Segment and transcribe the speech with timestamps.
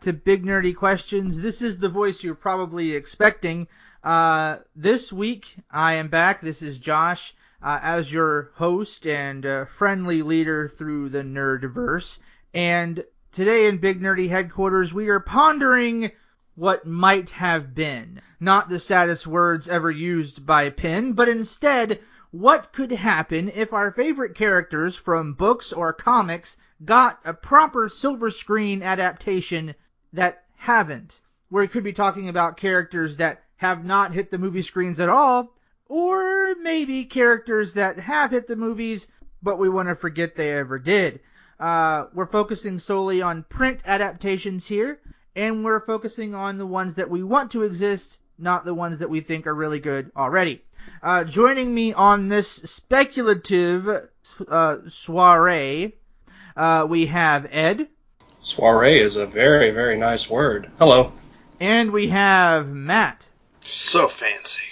[0.00, 1.38] to Big Nerdy Questions.
[1.38, 3.68] This is the voice you're probably expecting.
[4.02, 6.40] Uh, this week I am back.
[6.40, 12.18] This is Josh uh, as your host and uh, friendly leader through the Nerdverse.
[12.54, 16.12] And today in Big Nerdy Headquarters, we are pondering
[16.54, 18.22] what might have been.
[18.40, 23.90] Not the saddest words ever used by pen, but instead, what could happen if our
[23.90, 29.74] favorite characters from books or comics got a proper silver screen adaptation
[30.12, 31.20] that haven't.
[31.50, 35.52] We could be talking about characters that have not hit the movie screens at all,
[35.86, 39.08] or maybe characters that have hit the movies,
[39.42, 41.20] but we want to forget they ever did.
[41.58, 45.00] Uh, we're focusing solely on print adaptations here,
[45.36, 49.10] and we're focusing on the ones that we want to exist, not the ones that
[49.10, 50.62] we think are really good already.
[51.02, 53.88] Uh, joining me on this speculative
[54.48, 55.92] uh, soiree
[56.56, 57.88] uh, we have Ed.
[58.40, 60.70] Soiree is a very, very nice word.
[60.78, 61.12] Hello.
[61.60, 63.28] And we have Matt.
[63.60, 64.66] So fancy.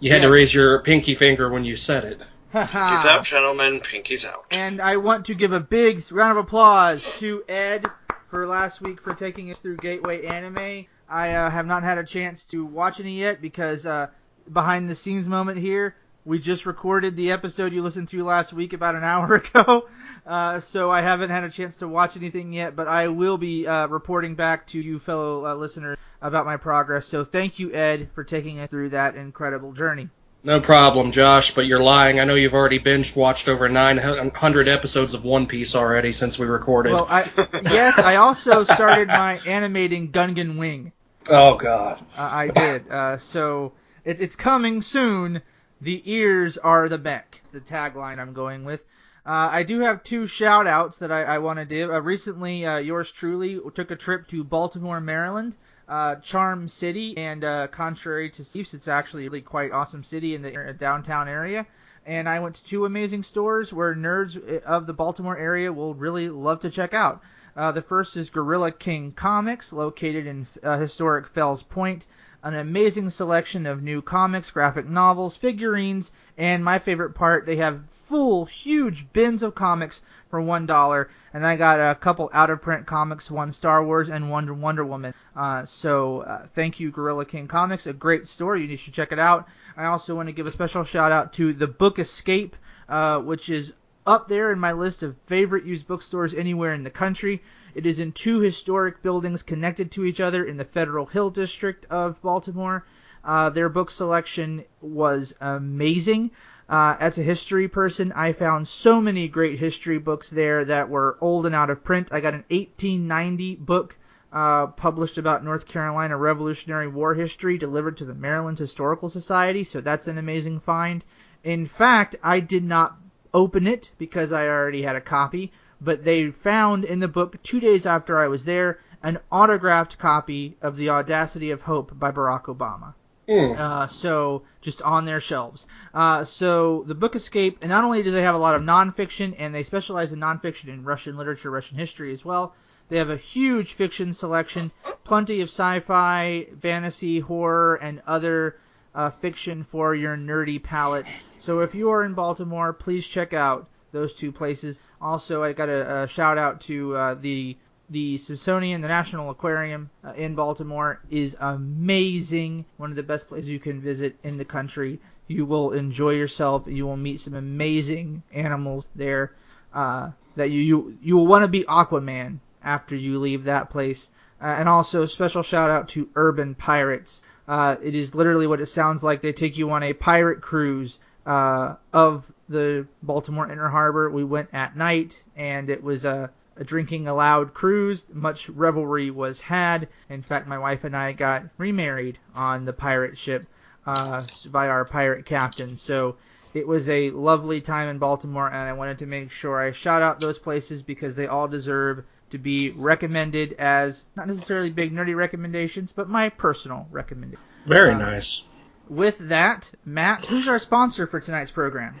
[0.00, 0.26] You had yes.
[0.26, 2.22] to raise your pinky finger when you said it.
[2.54, 3.80] pinkies out, gentlemen.
[3.80, 4.46] Pinkies out.
[4.50, 7.86] And I want to give a big round of applause to Ed
[8.28, 10.86] for last week for taking us through Gateway Anime.
[11.06, 14.06] I uh, have not had a chance to watch any yet because uh,
[14.50, 15.94] behind the scenes moment here,
[16.30, 19.88] we just recorded the episode you listened to last week about an hour ago,
[20.24, 23.66] uh, so I haven't had a chance to watch anything yet, but I will be
[23.66, 27.08] uh, reporting back to you fellow uh, listeners about my progress.
[27.08, 30.08] So thank you, Ed, for taking us through that incredible journey.
[30.44, 32.20] No problem, Josh, but you're lying.
[32.20, 36.46] I know you've already binge watched over 900 episodes of One Piece already since we
[36.46, 36.92] recorded.
[36.92, 37.28] Well, I,
[37.64, 40.92] yes, I also started my animating Gundam Wing.
[41.28, 41.98] Oh, God.
[42.16, 42.88] Uh, I did.
[42.88, 43.72] Uh, so
[44.04, 45.42] it, it's coming soon
[45.80, 47.40] the ears are the mech.
[47.52, 48.84] the tagline I'm going with.
[49.24, 51.92] Uh, I do have two shout outs that I, I want to do.
[51.92, 55.56] Uh, recently, uh, yours truly took a trip to Baltimore, Maryland,
[55.88, 60.34] uh, Charm City, and uh, contrary to Steve's, it's actually a really quite awesome city
[60.34, 61.66] in the downtown area.
[62.06, 65.94] And I went to two amazing stores where nerds uh, of the Baltimore area will
[65.94, 67.22] really love to check out.
[67.54, 72.06] the first is Gorilla King Comics, located in historic Fells Point
[72.42, 77.82] an amazing selection of new comics, graphic novels, figurines, and my favorite part, they have
[77.90, 81.10] full, huge bins of comics for one dollar.
[81.32, 84.84] And I got a couple out of print comics, one Star Wars and one Wonder
[84.84, 85.14] Woman.
[85.36, 88.56] Uh, so uh, thank you, Gorilla King Comics, a great store.
[88.56, 89.46] You should check it out.
[89.76, 92.56] I also want to give a special shout out to the Book Escape,
[92.88, 93.74] uh, which is
[94.06, 97.42] up there in my list of favorite used bookstores anywhere in the country.
[97.74, 101.86] It is in two historic buildings connected to each other in the Federal Hill District
[101.90, 102.84] of Baltimore.
[103.24, 106.30] Uh, their book selection was amazing.
[106.68, 111.18] Uh, as a history person, I found so many great history books there that were
[111.20, 112.08] old and out of print.
[112.12, 113.96] I got an 1890 book
[114.32, 119.80] uh, published about North Carolina Revolutionary War history delivered to the Maryland Historical Society, so
[119.80, 121.04] that's an amazing find.
[121.42, 122.96] In fact, I did not
[123.34, 127.60] open it because I already had a copy, but they found in the book two
[127.60, 132.44] days after I was there an autographed copy of The Audacity of Hope by Barack
[132.44, 132.94] Obama.
[133.28, 133.56] Mm.
[133.58, 135.66] Uh, so just on their shelves.
[135.94, 139.34] Uh, so the book Escape, and not only do they have a lot of nonfiction,
[139.38, 142.54] and they specialize in nonfiction in Russian literature, Russian history as well.
[142.88, 144.72] They have a huge fiction selection,
[145.04, 148.56] plenty of sci-fi, fantasy, horror, and other
[148.94, 151.06] uh, fiction for your nerdy palate.
[151.38, 154.80] So if you are in Baltimore, please check out those two places.
[155.00, 157.56] Also, I got a, a shout out to uh, the
[157.90, 162.64] the Smithsonian, the National Aquarium uh, in Baltimore is amazing.
[162.76, 165.00] One of the best places you can visit in the country.
[165.26, 166.68] You will enjoy yourself.
[166.68, 169.32] You will meet some amazing animals there.
[169.74, 174.10] Uh, that you you you will want to be Aquaman after you leave that place.
[174.40, 177.24] Uh, and also special shout out to Urban Pirates.
[177.46, 179.20] Uh, it is literally what it sounds like.
[179.20, 184.10] They take you on a pirate cruise uh, of the Baltimore Inner Harbor.
[184.10, 188.06] We went at night, and it was a, a drinking allowed cruise.
[188.12, 189.88] Much revelry was had.
[190.08, 193.46] In fact, my wife and I got remarried on the pirate ship
[193.86, 195.76] uh, by our pirate captain.
[195.76, 196.16] So
[196.52, 200.02] it was a lovely time in Baltimore, and I wanted to make sure I shout
[200.02, 205.16] out those places because they all deserve to be recommended as not necessarily big nerdy
[205.16, 207.42] recommendations, but my personal recommendation.
[207.66, 208.42] Very uh, nice.
[208.90, 212.00] With that, Matt, who's our sponsor for tonight's program?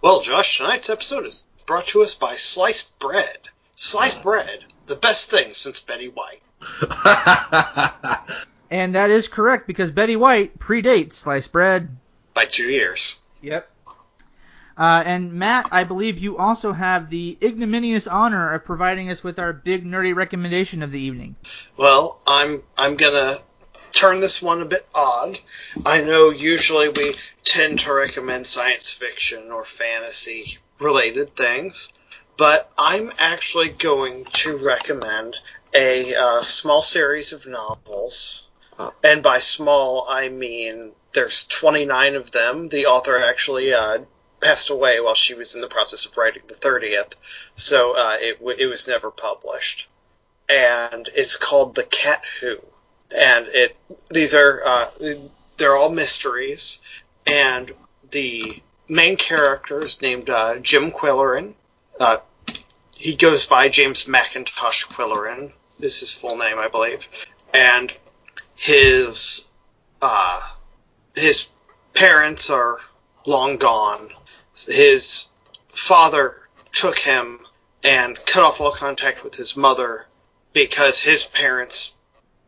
[0.00, 3.50] Well, Josh, tonight's episode is brought to us by Sliced Bread.
[3.74, 6.40] Sliced bread, the best thing since Betty White.
[8.70, 11.94] and that is correct because Betty White predates sliced bread
[12.32, 13.20] by two years.
[13.42, 13.70] Yep.
[14.78, 19.38] Uh, and Matt, I believe you also have the ignominious honor of providing us with
[19.38, 21.36] our big nerdy recommendation of the evening.
[21.76, 23.40] Well, I'm I'm gonna
[23.94, 25.38] turn this one a bit odd.
[25.86, 27.14] I know usually we
[27.44, 31.92] tend to recommend science fiction or fantasy related things,
[32.36, 35.36] but I'm actually going to recommend
[35.74, 38.46] a uh, small series of novels.
[39.04, 42.68] And by small, I mean there's 29 of them.
[42.68, 43.98] The author actually uh,
[44.40, 47.14] passed away while she was in the process of writing the 30th,
[47.54, 49.88] so uh, it, w- it was never published.
[50.48, 52.58] And it's called The Cat Who.
[53.16, 53.76] And it
[54.10, 54.86] these are uh,
[55.56, 56.80] they're all mysteries,
[57.26, 57.72] and
[58.10, 61.54] the main character is named uh, Jim Qwilleran.
[61.98, 62.18] Uh,
[62.96, 65.52] he goes by James Mackintosh Qwilleran.
[65.80, 67.08] Is his full name, I believe,
[67.52, 67.92] and
[68.56, 69.48] his
[70.00, 70.40] uh,
[71.14, 71.48] his
[71.94, 72.78] parents are
[73.26, 74.08] long gone.
[74.68, 75.26] His
[75.68, 76.40] father
[76.72, 77.40] took him
[77.82, 80.06] and cut off all contact with his mother
[80.52, 81.94] because his parents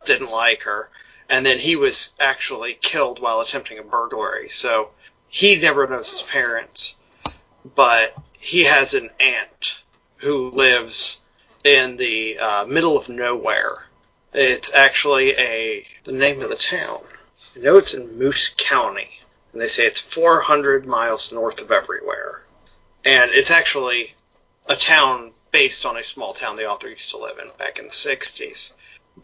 [0.07, 0.89] didn't like her,
[1.29, 4.49] and then he was actually killed while attempting a burglary.
[4.49, 4.91] So
[5.29, 6.95] he never knows his parents,
[7.75, 9.83] but he has an aunt
[10.19, 11.19] who lives
[11.65, 13.87] in the uh, middle of nowhere.
[14.33, 17.01] It's actually a the name of the town.
[17.57, 19.21] I know it's in Moose County,
[19.53, 22.45] and they say it's 400 miles north of everywhere.
[23.05, 24.15] And it's actually
[24.69, 27.87] a town based on a small town the author used to live in back in
[27.87, 28.75] the 60s.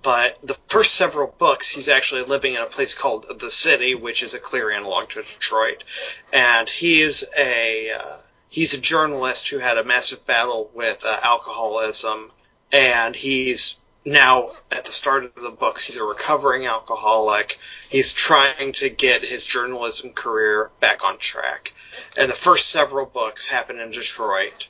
[0.01, 4.23] But the first several books, he's actually living in a place called the City, which
[4.23, 5.85] is a clear analog to Detroit,
[6.33, 8.17] and he's a uh,
[8.49, 12.33] he's a journalist who had a massive battle with uh, alcoholism,
[12.73, 17.59] and he's now at the start of the books he's a recovering alcoholic.
[17.89, 21.73] He's trying to get his journalism career back on track.
[22.19, 24.69] And the first several books happen in detroit.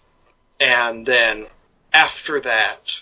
[0.60, 1.46] And then
[1.92, 3.00] after that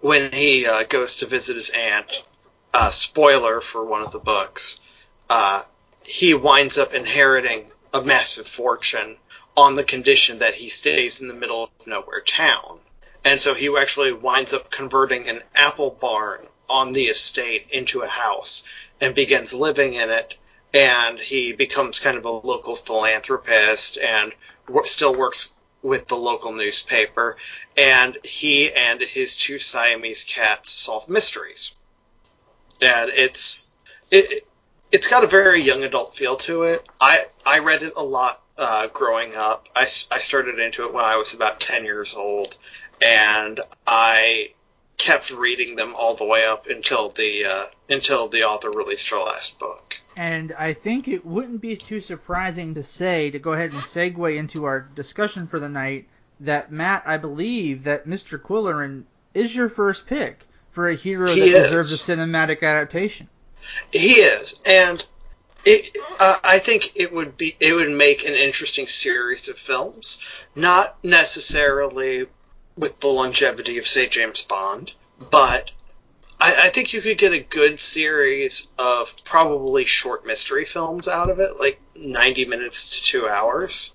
[0.00, 2.24] when he uh, goes to visit his aunt
[2.74, 4.80] uh, spoiler for one of the books
[5.30, 5.62] uh,
[6.04, 9.16] he winds up inheriting a massive fortune
[9.56, 12.80] on the condition that he stays in the middle of nowhere town
[13.24, 18.08] and so he actually winds up converting an apple barn on the estate into a
[18.08, 18.64] house
[19.00, 20.34] and begins living in it.
[20.74, 24.32] And he becomes kind of a local philanthropist and
[24.84, 25.48] still works
[25.86, 27.36] with the local newspaper.
[27.76, 31.74] And he and his two Siamese cats solve mysteries.
[32.82, 33.74] And it's
[34.10, 34.46] it,
[34.92, 36.86] it's got a very young adult feel to it.
[37.00, 39.68] I I read it a lot uh, growing up.
[39.74, 42.56] I, I started into it when I was about ten years old,
[43.02, 44.52] and I
[44.98, 49.18] kept reading them all the way up until the uh, until the author released her
[49.18, 50.00] last book.
[50.16, 54.36] And I think it wouldn't be too surprising to say to go ahead and segue
[54.36, 56.06] into our discussion for the night
[56.40, 58.40] that Matt, I believe that Mr.
[58.40, 59.04] Qwilleran
[59.34, 61.70] is your first pick for a hero He that is.
[61.70, 63.28] deserves a cinematic adaptation.
[63.92, 65.04] He is, and
[65.64, 70.18] it, uh, I think it would be it would make an interesting series of films,
[70.54, 72.26] not necessarily
[72.76, 74.92] with the longevity of say James Bond,
[75.30, 75.72] but
[76.40, 81.30] I, I think you could get a good series of probably short mystery films out
[81.30, 83.94] of it, like ninety minutes to two hours.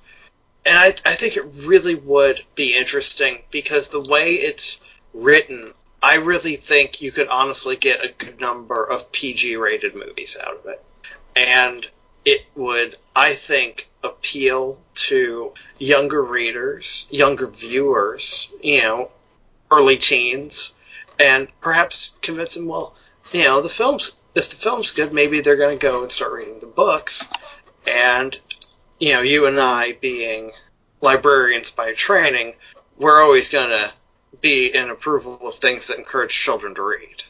[0.65, 4.81] And I, I think it really would be interesting because the way it's
[5.13, 10.37] written, I really think you could honestly get a good number of PG rated movies
[10.41, 10.83] out of it.
[11.35, 11.87] And
[12.25, 19.09] it would, I think, appeal to younger readers, younger viewers, you know,
[19.71, 20.73] early teens,
[21.21, 22.95] and perhaps convince them, well,
[23.31, 26.33] you know, the film's, if the film's good, maybe they're going to go and start
[26.33, 27.27] reading the books.
[27.87, 28.37] And,
[28.99, 30.51] you know, you and I being
[31.01, 32.55] librarians by training,
[32.97, 33.91] we're always going to
[34.41, 37.23] be in approval of things that encourage children to read.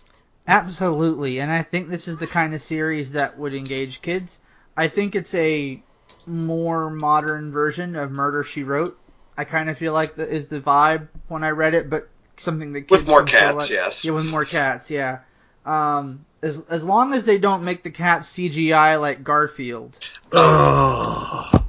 [0.48, 4.42] Absolutely, and I think this is the kind of series that would engage kids.
[4.76, 5.82] I think it's a
[6.26, 8.98] more modern version of Murder She Wrote.
[9.38, 12.10] I kind of feel like that is the vibe when I read it, but
[12.42, 14.06] something that kids With more cats, like- yes.
[14.06, 15.20] Yeah, with more cats, yeah.
[15.66, 19.98] Um, as as long as they don't make the cats CGI like Garfield.
[20.32, 21.66] Oh.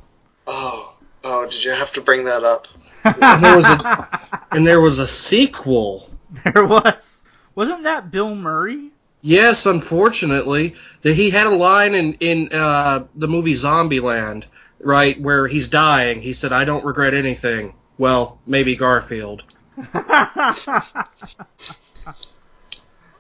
[0.47, 2.69] Oh, oh, did you have to bring that up?
[3.05, 6.09] And there was a and there was a sequel.
[6.45, 7.27] there was.
[7.55, 8.91] Wasn't that Bill Murray?
[9.21, 14.47] Yes, unfortunately, that he had a line in in uh, the movie Zombieland,
[14.81, 16.21] right, where he's dying.
[16.21, 19.45] He said, "I don't regret anything." Well, maybe Garfield.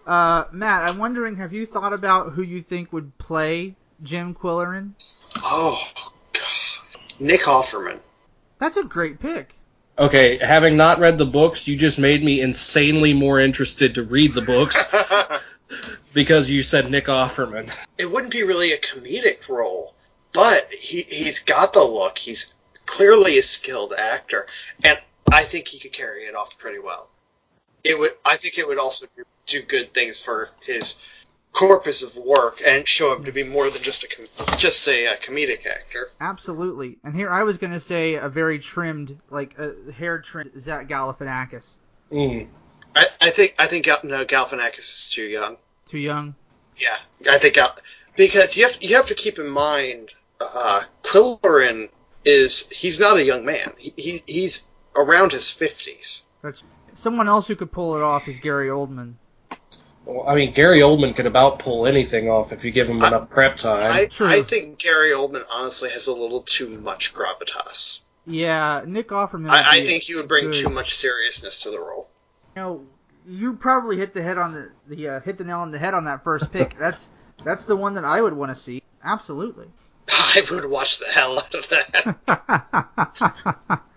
[0.06, 4.92] uh, Matt, I'm wondering, have you thought about who you think would play Jim Qwilleran?
[5.38, 5.80] Oh,
[6.32, 6.42] God.
[7.20, 8.00] Nick Offerman.
[8.58, 9.54] That's a great pick.
[9.98, 14.32] Okay, having not read the books, you just made me insanely more interested to read
[14.32, 14.90] the books
[16.14, 17.70] because you said Nick Offerman.
[17.98, 19.94] it wouldn't be really a comedic role,
[20.32, 22.16] but he he's got the look.
[22.16, 22.54] He's
[22.86, 24.46] clearly a skilled actor,
[24.82, 24.98] and
[25.32, 27.08] I think he could carry it off pretty well.
[27.84, 28.12] It would.
[28.24, 32.88] I think it would also do, do good things for his corpus of work and
[32.88, 36.08] show him to be more than just a com- just a, uh comedic actor.
[36.20, 36.98] Absolutely.
[37.04, 41.78] And here I was gonna say a very trimmed, like a hair trimmed Zach Galifianakis.
[42.10, 42.48] Mm.
[42.94, 45.56] I, I think I think no Galifianakis is too young.
[45.86, 46.34] Too young.
[46.76, 46.96] Yeah,
[47.30, 47.76] I think Gal-
[48.16, 51.90] because you have you have to keep in mind uh, Qwilleran
[52.24, 53.72] is he's not a young man.
[53.78, 54.64] He, he he's
[54.96, 56.24] around his fifties.
[56.42, 56.62] That's
[56.94, 59.14] someone else who could pull it off is Gary Oldman.
[60.04, 63.30] Well, I mean, Gary Oldman could about pull anything off if you give him enough
[63.30, 63.82] prep time.
[63.82, 68.00] I, I think Gary Oldman honestly has a little too much gravitas.
[68.26, 69.50] Yeah, Nick Offerman.
[69.50, 70.54] I, I think he would bring good.
[70.54, 72.08] too much seriousness to the role.
[72.56, 72.86] You know,
[73.26, 75.94] you probably hit the head on the the uh, hit the nail on the head
[75.94, 76.74] on that first pick.
[76.78, 77.10] that's
[77.44, 78.82] that's the one that I would want to see.
[79.04, 79.66] Absolutely.
[80.08, 83.80] I would watch the hell out of that.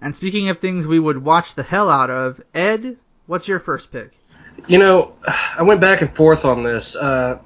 [0.00, 3.92] and speaking of things we would watch the hell out of, Ed, what's your first
[3.92, 4.12] pick?
[4.66, 5.14] You know,
[5.56, 6.96] I went back and forth on this.
[6.96, 7.38] Uh,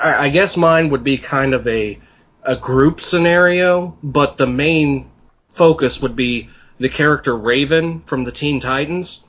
[0.00, 1.98] I, I guess mine would be kind of a
[2.44, 5.10] a group scenario, but the main
[5.48, 9.26] focus would be the character Raven from the Teen Titans.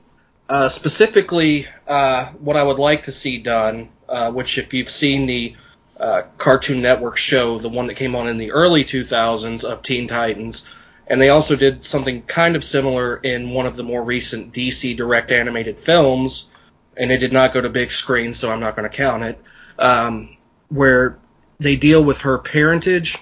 [0.49, 5.25] Uh, specifically, uh, what I would like to see done, uh, which if you've seen
[5.25, 5.55] the
[5.99, 10.07] uh, Cartoon Network show, the one that came on in the early 2000s of Teen
[10.07, 10.69] Titans,
[11.07, 14.97] and they also did something kind of similar in one of the more recent DC
[14.97, 16.49] direct animated films,
[16.97, 19.41] and it did not go to big screen, so I'm not going to count it,
[19.77, 20.37] um,
[20.69, 21.17] where
[21.59, 23.17] they deal with her parentage.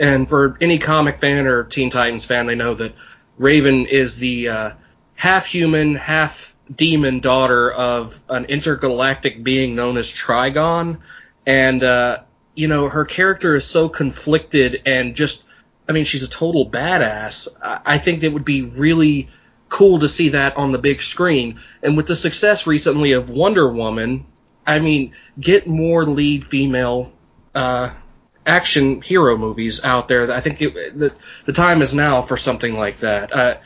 [0.00, 2.94] And for any comic fan or Teen Titans fan, they know that
[3.38, 4.70] Raven is the uh,
[5.14, 10.98] half human, half demon daughter of an intergalactic being known as Trigon.
[11.46, 12.22] And, uh,
[12.54, 15.44] you know, her character is so conflicted and just,
[15.88, 17.48] I mean, she's a total badass.
[17.62, 19.28] I, think it would be really
[19.68, 21.60] cool to see that on the big screen.
[21.82, 24.26] And with the success recently of Wonder Woman,
[24.66, 27.12] I mean, get more lead female
[27.54, 27.90] uh,
[28.44, 30.30] action hero movies out there.
[30.30, 31.14] I think it, the
[31.46, 33.32] the time is now for something like that.
[33.32, 33.56] Uh,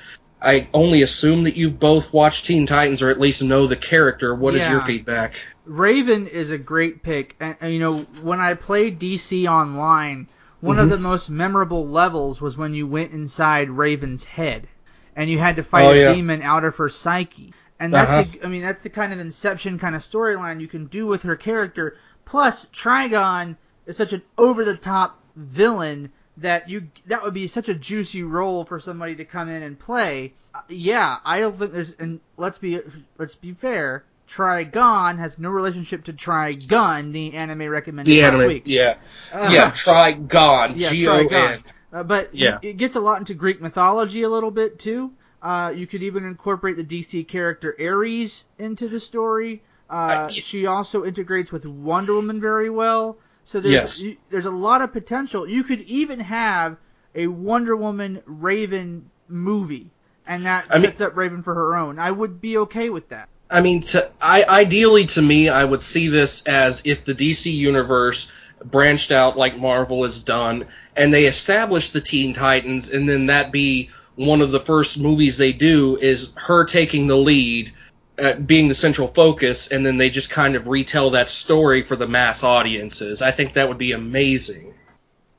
[0.41, 4.35] I only assume that you've both watched Teen Titans or at least know the character.
[4.35, 5.41] What is your feedback?
[5.64, 10.26] Raven is a great pick, and, and, you know when I played DC Online,
[10.62, 10.90] one of Mhm.
[10.90, 14.69] the most memorable levels was when you went inside Raven's head,
[15.16, 16.14] and you had to fight Oh, a yeah.
[16.14, 17.52] demon out of her psyche.
[17.81, 18.25] And that's, Uh-huh.
[18.33, 21.23] the, I mean, that's the kind of Inception kind of storyline you can do with
[21.25, 21.97] her character.
[22.25, 28.23] Plus, Trigon is such an over-the-top villain that you that would be such a juicy
[28.23, 30.33] role for somebody to come in and play.
[30.54, 31.90] Uh, Yeah, I don't think there's.
[31.99, 32.81] And let's be
[33.19, 34.04] let's be fair.
[34.29, 38.62] Trigon has no relationship to Trigun, the anime recommended The last anime, week.
[38.67, 38.97] yeah,
[39.33, 41.64] Uh, yeah, Trigon, yeah, G O N.
[41.93, 42.59] Uh, but Yeah.
[42.62, 45.12] it gets a lot into Greek mythology a little bit too.
[45.43, 49.62] Uh, you could even incorporate the DC character Ares into the story.
[49.91, 53.19] Uh, Uh, she also integrates with Wonder Woman very well.
[53.45, 54.02] So there's Yes.
[54.05, 55.47] you, there's a lot of potential.
[55.47, 56.76] You could even have
[57.14, 59.91] a Wonder Woman Raven movie,
[60.26, 61.99] and that I mean- sets up Raven for her own.
[61.99, 63.29] I would be okay with that.
[63.52, 67.52] I mean, to, I ideally to me, I would see this as if the DC
[67.52, 68.32] universe
[68.64, 70.66] branched out like Marvel has done,
[70.97, 75.37] and they established the Teen Titans, and then that be one of the first movies
[75.37, 77.73] they do is her taking the lead,
[78.18, 81.97] uh, being the central focus, and then they just kind of retell that story for
[81.97, 83.23] the mass audiences.
[83.23, 84.75] I think that would be amazing.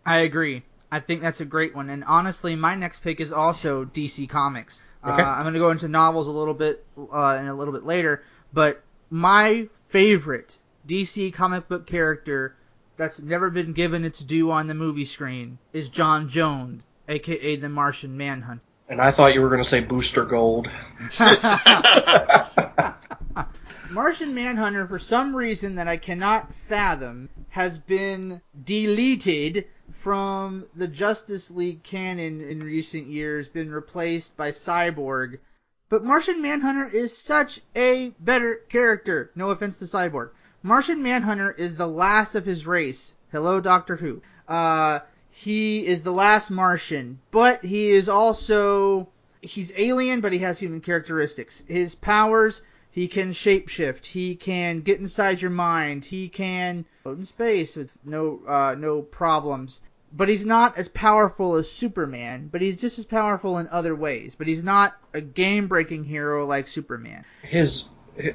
[0.05, 0.63] I agree.
[0.91, 1.89] I think that's a great one.
[1.89, 4.81] And honestly, my next pick is also DC Comics.
[5.05, 5.21] Okay.
[5.21, 7.83] Uh, I'm going to go into novels a little bit uh, in a little bit
[7.83, 10.57] later, but my favorite
[10.87, 12.55] DC comic book character
[12.95, 17.69] that's never been given its due on the movie screen is John Jones, aka the
[17.69, 18.61] Martian Manhunt.
[18.87, 20.69] And I thought you were going to say Booster Gold.
[23.91, 29.67] Martian Manhunter, for some reason that I cannot fathom, has been deleted
[30.03, 35.39] from the Justice League canon in recent years, been replaced by Cyborg.
[35.87, 39.31] But Martian Manhunter is such a better character.
[39.33, 40.31] No offense to Cyborg.
[40.61, 43.15] Martian Manhunter is the last of his race.
[43.31, 44.21] Hello, Doctor Who.
[44.45, 49.07] Uh, he is the last Martian, but he is also
[49.41, 51.63] he's alien, but he has human characteristics.
[51.65, 54.05] His powers he can shapeshift.
[54.05, 56.05] He can get inside your mind.
[56.05, 59.79] He can float in space with no uh, no problems.
[60.15, 64.35] But he's not as powerful as Superman, but he's just as powerful in other ways.
[64.35, 67.25] But he's not a game-breaking hero like Superman.
[67.41, 67.89] His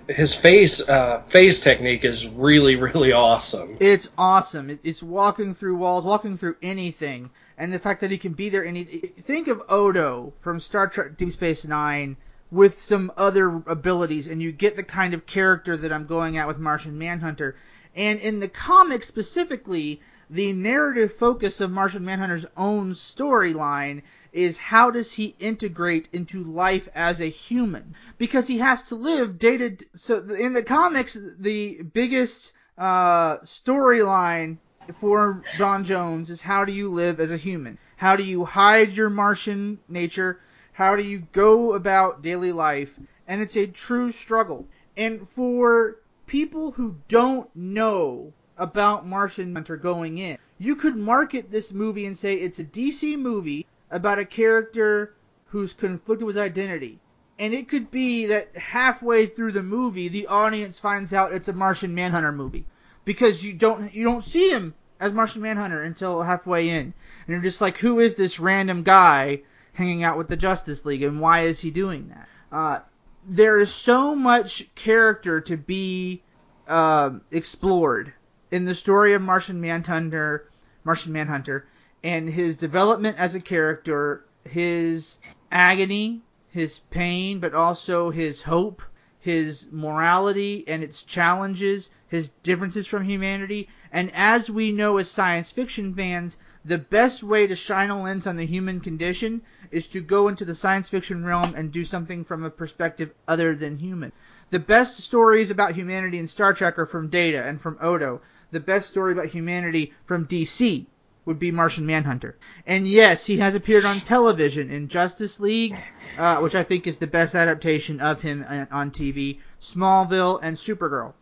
[0.08, 3.76] his phase uh, phase technique is really really awesome.
[3.78, 4.78] It's awesome.
[4.82, 8.64] It's walking through walls, walking through anything, and the fact that he can be there.
[8.64, 12.16] Any think of Odo from Star Trek Deep Space Nine
[12.50, 16.48] with some other abilities, and you get the kind of character that I'm going at
[16.48, 17.56] with Martian Manhunter.
[17.94, 24.90] And in the comics specifically, the narrative focus of Martian Manhunter's own storyline is how
[24.90, 27.94] does he integrate into life as a human?
[28.18, 34.58] Because he has to live dated so in the comics the biggest uh, storyline
[35.00, 37.78] for John Jones is how do you live as a human?
[37.96, 40.40] How do you hide your Martian nature?
[40.72, 43.00] How do you go about daily life?
[43.26, 44.68] And it's a true struggle.
[44.96, 51.72] And for people who don't know about Martian Hunter going in, you could market this
[51.72, 55.14] movie and say it's a DC movie about a character
[55.46, 56.98] who's conflicted with identity.
[57.38, 61.52] And it could be that halfway through the movie, the audience finds out it's a
[61.52, 62.66] Martian Manhunter movie
[63.04, 66.94] because you don't you don't see him as Martian Manhunter until halfway in, and
[67.28, 71.20] you're just like, who is this random guy hanging out with the Justice League, and
[71.20, 72.28] why is he doing that?
[72.50, 72.80] Uh,
[73.28, 76.22] there is so much character to be
[76.66, 78.12] um explored
[78.50, 80.48] in the story of Martian Manhunter,
[80.84, 81.66] Martian Manhunter,
[82.02, 85.18] and his development as a character, his
[85.50, 88.82] agony, his pain, but also his hope,
[89.20, 95.50] his morality and its challenges, his differences from humanity, and as we know as science
[95.50, 100.00] fiction fans, the best way to shine a lens on the human condition is to
[100.00, 104.12] go into the science fiction realm and do something from a perspective other than human.
[104.50, 108.22] The best stories about humanity in Star Trek are from Data and from Odo.
[108.50, 110.86] The best story about humanity from DC
[111.26, 112.36] would be Martian Manhunter.
[112.66, 115.76] And yes, he has appeared on television in Justice League,
[116.16, 121.12] uh, which I think is the best adaptation of him on- TV, Smallville, and Supergirl.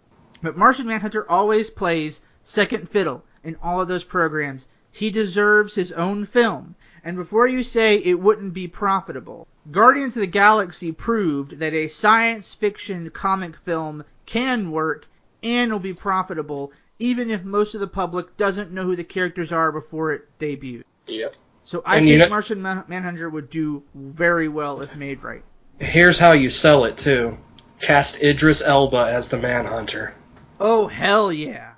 [0.43, 4.69] But Martian Manhunter always plays second fiddle in all of those programs.
[4.93, 6.77] He deserves his own film.
[7.03, 11.89] And before you say it wouldn't be profitable, Guardians of the Galaxy proved that a
[11.89, 15.09] science fiction comic film can work
[15.43, 19.53] and will be profitable, even if most of the public doesn't know who the characters
[19.53, 20.89] are before it debuts.
[21.07, 21.35] Yep.
[21.65, 25.23] So I And you think know- Martian Man- Manhunter would do very well if made
[25.23, 25.43] right.
[25.79, 27.39] Here's how you sell it too.
[27.81, 30.15] Cast Idris Elba as the Manhunter.
[30.59, 31.73] Oh hell yeah!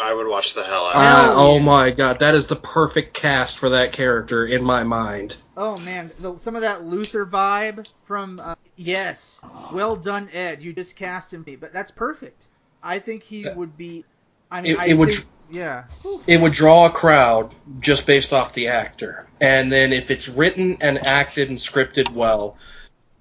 [0.00, 1.62] I would watch the hell out of Uh, Hell oh yeah.
[1.64, 5.36] my god, that is the perfect cast for that character in my mind.
[5.56, 10.62] Oh man, the, some of that Luther vibe from uh, yes, well done, Ed.
[10.62, 12.46] You just cast him, but that's perfect.
[12.82, 14.04] I think he That- would be.
[14.50, 15.84] I mean, It- I it would think, yeah.
[16.26, 19.26] It would draw a crowd just based off the actor.
[19.40, 22.56] And then if it's written and acted and scripted well,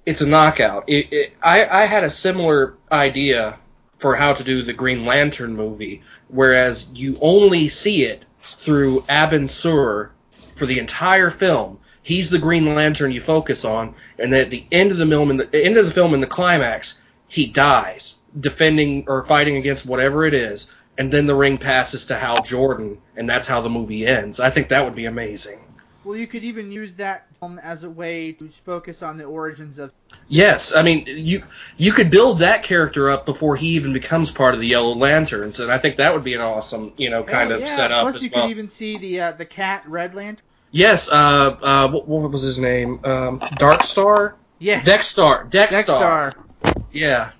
[0.05, 0.85] it's a knockout.
[0.87, 3.57] It, it, I, I had a similar idea
[3.99, 9.49] for how to do the Green Lantern movie, whereas you only see it through Abin
[9.49, 10.11] Sur
[10.55, 11.79] for the entire film.
[12.01, 15.31] He's the Green Lantern you focus on, and then at the end of the film,
[15.31, 19.85] in the end of the film, in the climax, he dies defending or fighting against
[19.85, 23.69] whatever it is, and then the ring passes to Hal Jordan, and that's how the
[23.69, 24.39] movie ends.
[24.39, 25.57] I think that would be amazing.
[26.05, 29.79] Well, you could even use that film as a way to focus on the origins
[29.79, 29.91] of.
[30.27, 31.43] Yes, I mean you
[31.77, 35.59] you could build that character up before he even becomes part of the Yellow Lanterns,
[35.59, 37.67] and I think that would be an awesome you know kind Oh, of yeah.
[37.67, 38.43] setup Plus, as you well.
[38.43, 40.45] could even see the uh, the cat Red Lantern.
[40.71, 42.99] Yes, uh, uh, what, what was his name?
[43.03, 46.31] Um, Dark Star, Yes, Dex-Starr, Dex-Starr.
[46.31, 46.83] Dex-Starr.
[46.91, 47.31] Yeah,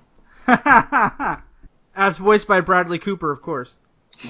[1.94, 3.76] As voiced by Bradley Cooper, of course.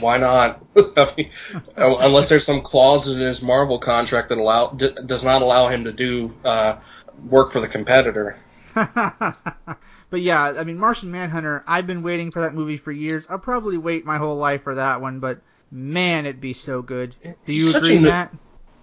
[0.00, 0.64] why not?
[0.76, 1.30] I mean,
[1.76, 5.84] unless there's some clause in his Marvel contract that allow d- does not allow him
[5.84, 6.80] to do uh,
[7.28, 8.36] work for the competitor.
[8.74, 11.64] but yeah, I mean, Martian Manhunter.
[11.66, 13.26] I've been waiting for that movie for years.
[13.28, 17.14] I'll probably wait my whole life for that one, but man, it'd be so good.
[17.22, 18.34] Do you He's such agree, a no- Matt?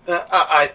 [0.07, 0.71] Uh, I,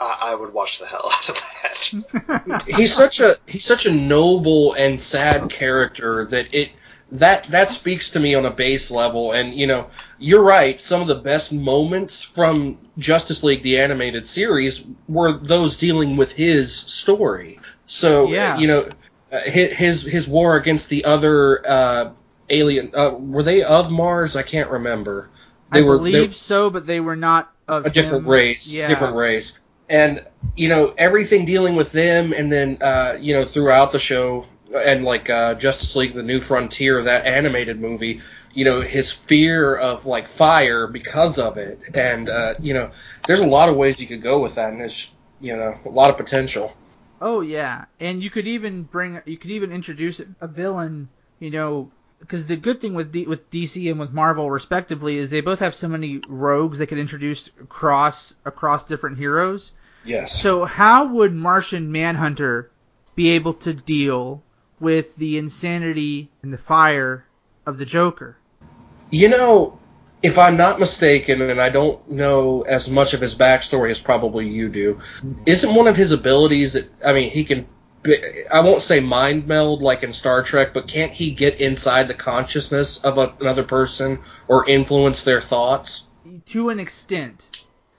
[0.00, 2.62] I I would watch the hell out of that.
[2.76, 6.70] he's such a he's such a noble and sad character that it
[7.12, 9.86] that that speaks to me on a base level and you know
[10.18, 15.76] you're right some of the best moments from Justice League the animated series were those
[15.76, 18.58] dealing with his story so Yeah.
[18.58, 18.88] you know
[19.30, 22.10] uh, his his war against the other uh,
[22.48, 25.28] alien uh, were they of Mars I can't remember
[25.70, 28.30] they I were believe they, so, but they were not of a different him.
[28.30, 28.88] race, Yeah.
[28.88, 30.22] different race, and
[30.56, 34.44] you know everything dealing with them, and then uh, you know throughout the show,
[34.74, 38.20] and like uh, Justice League: The New Frontier, that animated movie,
[38.52, 42.90] you know, his fear of like fire because of it, and uh, you know,
[43.26, 45.88] there's a lot of ways you could go with that, and there's you know a
[45.88, 46.76] lot of potential.
[47.20, 51.08] Oh yeah, and you could even bring you could even introduce a villain,
[51.38, 55.30] you know, because the good thing with D, with DC and with Marvel respectively is
[55.30, 59.72] they both have so many rogues they could introduce across across different heroes.
[60.04, 60.40] Yes.
[60.40, 62.70] So how would Martian Manhunter
[63.14, 64.42] be able to deal
[64.82, 67.24] with the insanity and the fire
[67.64, 68.36] of the Joker?
[69.10, 69.78] You know,
[70.22, 74.48] if I'm not mistaken, and I don't know as much of his backstory as probably
[74.48, 74.98] you do,
[75.46, 77.66] isn't one of his abilities that I mean he can
[78.52, 82.14] I won't say mind meld like in Star Trek, but can't he get inside the
[82.14, 84.18] consciousness of a, another person
[84.48, 86.08] or influence their thoughts?
[86.46, 87.46] To an extent.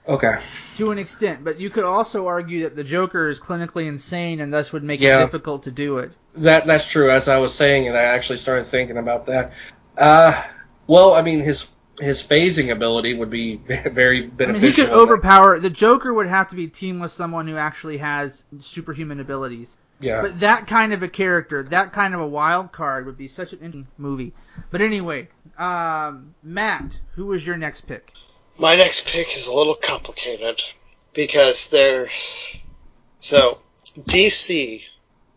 [0.06, 0.36] Okay.
[0.76, 4.52] To an extent, but you could also argue that the Joker is clinically insane and
[4.52, 5.22] thus would make Yeah.
[5.22, 6.12] it difficult to do it.
[6.36, 7.10] That that's true.
[7.10, 9.52] As I was saying and I actually started thinking about that.
[9.96, 10.42] Uh,
[10.86, 14.68] well, I mean his his phasing ability would be very I mean, beneficial.
[14.84, 15.58] he could overpower.
[15.60, 19.78] The Joker would have to be teamed with someone who actually has superhuman abilities.
[20.00, 20.20] Yeah.
[20.22, 23.52] But that kind of a character, that kind of a wild card, would be such
[23.52, 24.34] an interesting movie.
[24.72, 28.12] But anyway, um, Matt, who was your next pick?
[28.58, 30.62] My next pick is a little complicated
[31.12, 32.56] because there's
[33.18, 33.60] so
[33.98, 34.84] DC.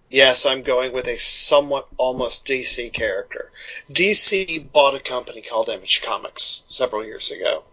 [0.09, 3.51] Yes, I'm going with a somewhat almost DC character.
[3.91, 7.63] DC bought a company called Image Comics several years ago,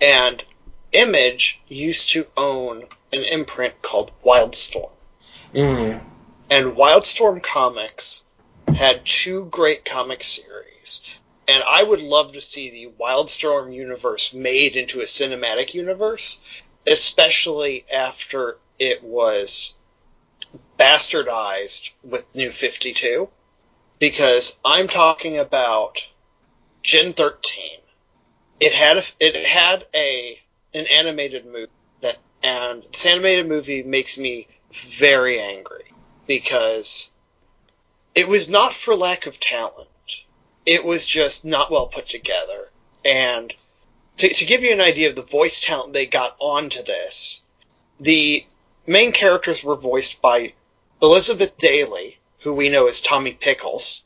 [0.00, 0.44] and
[0.92, 4.90] Image used to own an imprint called Wildstorm.
[5.54, 6.00] Mm.
[6.50, 8.24] And Wildstorm Comics
[8.74, 11.02] had two great comic series.
[11.50, 17.84] And I would love to see the Wildstorm universe made into a cinematic universe, especially
[17.92, 19.74] after it was
[20.78, 23.28] bastardized with New 52.
[23.98, 26.06] Because I'm talking about
[26.84, 27.80] Gen 13.
[28.60, 30.40] It had a, it had a
[30.72, 31.66] an animated movie
[32.00, 35.84] that and this animated movie makes me very angry
[36.28, 37.10] because
[38.14, 39.89] it was not for lack of talent.
[40.66, 42.68] It was just not well put together.
[43.04, 43.52] And
[44.18, 47.40] to, to give you an idea of the voice talent they got onto this,
[47.98, 48.44] the
[48.86, 50.52] main characters were voiced by
[51.02, 54.04] Elizabeth Daily, who we know as Tommy Pickles,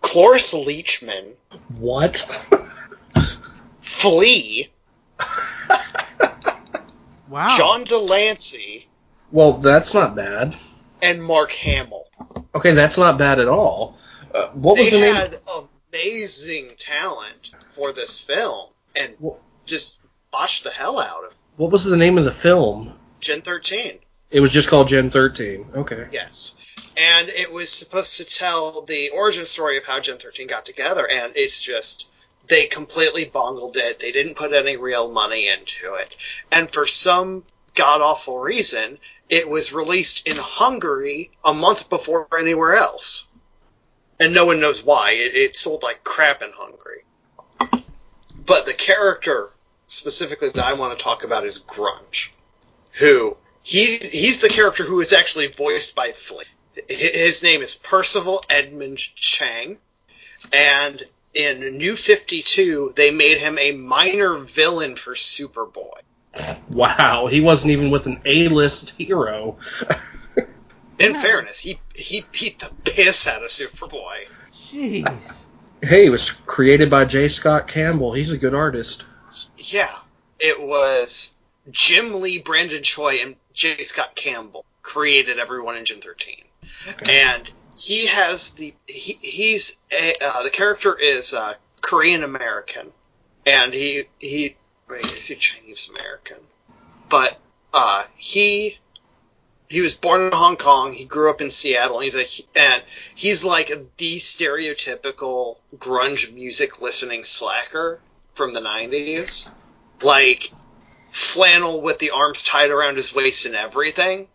[0.00, 1.36] Cloris Leachman,
[1.78, 2.16] What?
[3.80, 4.68] Flea,
[7.28, 7.48] Wow.
[7.56, 8.86] John de Lancie,
[9.32, 10.54] well, that's not bad.
[11.02, 12.06] and Mark Hamill.
[12.54, 13.98] Okay, that's not bad at all.
[14.32, 15.14] Uh, what was they the name?
[15.14, 15.40] had
[15.94, 19.14] amazing talent for this film and
[19.64, 19.98] just
[20.32, 21.36] botched the hell out of it.
[21.56, 22.94] What was the name of the film?
[23.20, 24.00] Gen 13.
[24.30, 25.66] It was just called Gen 13.
[25.76, 26.08] Okay.
[26.10, 26.56] Yes.
[26.96, 31.06] And it was supposed to tell the origin story of how Gen 13 got together,
[31.08, 32.08] and it's just.
[32.46, 34.00] They completely bungled it.
[34.00, 36.14] They didn't put any real money into it.
[36.52, 37.42] And for some
[37.74, 38.98] god awful reason,
[39.30, 43.26] it was released in Hungary a month before anywhere else.
[44.20, 45.12] And no one knows why.
[45.12, 47.04] It, it sold like crap in Hungary.
[48.46, 49.48] But the character
[49.86, 52.32] specifically that I want to talk about is Grunge,
[52.92, 56.44] who he's he's the character who is actually voiced by Flea.
[56.88, 59.78] His name is Percival Edmund Chang,
[60.52, 66.00] and in New Fifty Two they made him a minor villain for Superboy.
[66.68, 69.56] Wow, he wasn't even with an A-list hero.
[70.98, 71.22] In Yeah.
[71.22, 74.26] fairness, he he beat the piss out of Superboy.
[74.70, 75.48] Jeez.
[75.82, 77.28] hey, it was created by J.
[77.28, 78.12] Scott Campbell.
[78.12, 79.04] He's a good artist.
[79.58, 79.92] Yeah,
[80.38, 81.34] it was
[81.70, 83.76] Jim Lee, Brandon Choi, and J.
[83.82, 86.44] Scott Campbell created everyone in Gen 13,
[87.08, 92.92] and he has the he, he's a, uh, the character is uh, Korean American,
[93.46, 94.56] and he he
[94.88, 96.38] wait is he Chinese American,
[97.08, 97.38] but
[97.72, 98.78] uh, he
[99.68, 100.92] he was born in Hong Kong.
[100.92, 101.96] He grew up in Seattle.
[101.96, 102.82] And he's a and
[103.14, 108.00] he's like the stereotypical grunge music listening slacker
[108.34, 109.50] from the '90s,
[110.02, 110.50] like
[111.10, 114.28] flannel with the arms tied around his waist and everything,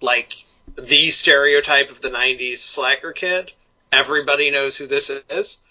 [0.00, 0.34] like
[0.76, 3.52] the stereotype of the '90s slacker kid.
[3.92, 5.62] Everybody knows who this is.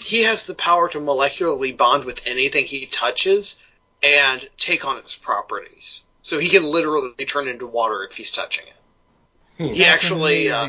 [0.00, 3.62] He has the power to molecularly bond with anything he touches
[4.02, 6.02] and take on its properties.
[6.26, 8.74] So he can literally turn into water if he's touching it.
[9.58, 9.72] Hmm.
[9.72, 10.66] He actually uh,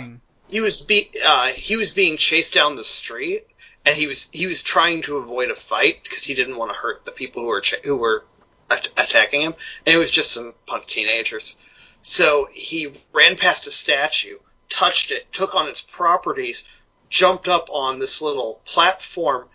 [0.47, 3.47] he was be uh, he was being chased down the street,
[3.83, 6.77] and he was he was trying to avoid a fight because he didn't want to
[6.77, 8.23] hurt the people who were ch- who were
[8.69, 9.55] at- attacking him,
[9.87, 11.55] and it was just some punk teenagers.
[12.03, 14.37] So he ran past a statue,
[14.69, 16.69] touched it, took on its properties,
[17.09, 19.49] jumped up on this little platform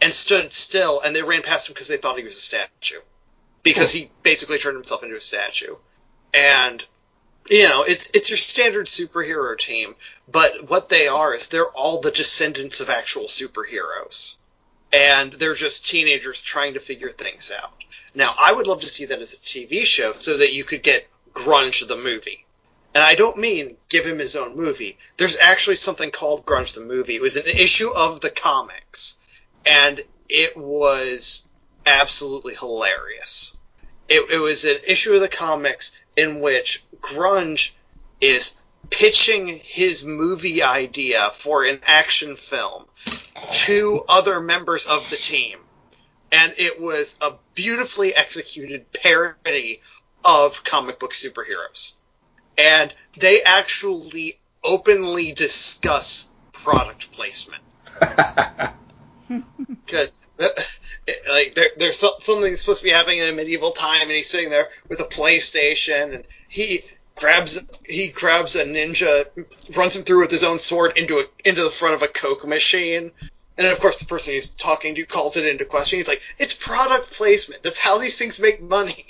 [0.00, 2.98] and stood still, and they ran past him because they thought he was a statue.
[3.64, 5.74] Because he basically turned himself into a statue.
[6.32, 6.84] And,
[7.50, 9.96] you know, it's, it's your standard superhero team,
[10.30, 14.36] but what they are is they're all the descendants of actual superheroes.
[14.92, 17.72] And they're just teenagers trying to figure things out.
[18.14, 20.84] Now, I would love to see that as a TV show so that you could
[20.84, 22.44] get Grunge the movie.
[22.94, 24.96] And I don't mean give him his own movie.
[25.16, 27.16] There's actually something called Grunge the movie.
[27.16, 29.16] It was an issue of the comics,
[29.66, 31.43] and it was
[31.86, 33.56] absolutely hilarious.
[34.08, 37.72] It, it was an issue of the comics in which Grunge
[38.20, 42.86] is pitching his movie idea for an action film
[43.50, 45.58] to other members of the team.
[46.30, 49.80] And it was a beautifully executed parody
[50.24, 51.92] of comic book superheroes
[52.56, 57.62] and they actually openly discuss product placement
[59.28, 60.48] because uh,
[61.28, 64.50] like there, there's something supposed to be happening in a medieval time and he's sitting
[64.50, 66.80] there with a playstation and he
[67.16, 69.26] grabs he grabs a ninja
[69.76, 72.46] runs him through with his own sword into a into the front of a coke
[72.46, 73.12] machine
[73.58, 76.54] and of course the person he's talking to calls it into question he's like it's
[76.54, 79.04] product placement that's how these things make money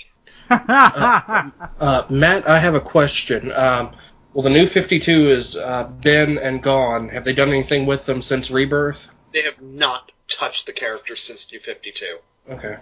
[0.50, 3.50] uh, uh, Matt, I have a question.
[3.50, 3.92] Um,
[4.34, 7.08] well, the new 52 is uh, been and gone.
[7.08, 9.12] Have they done anything with them since Rebirth?
[9.32, 12.18] They have not touched the characters since New 52.
[12.50, 12.76] Okay.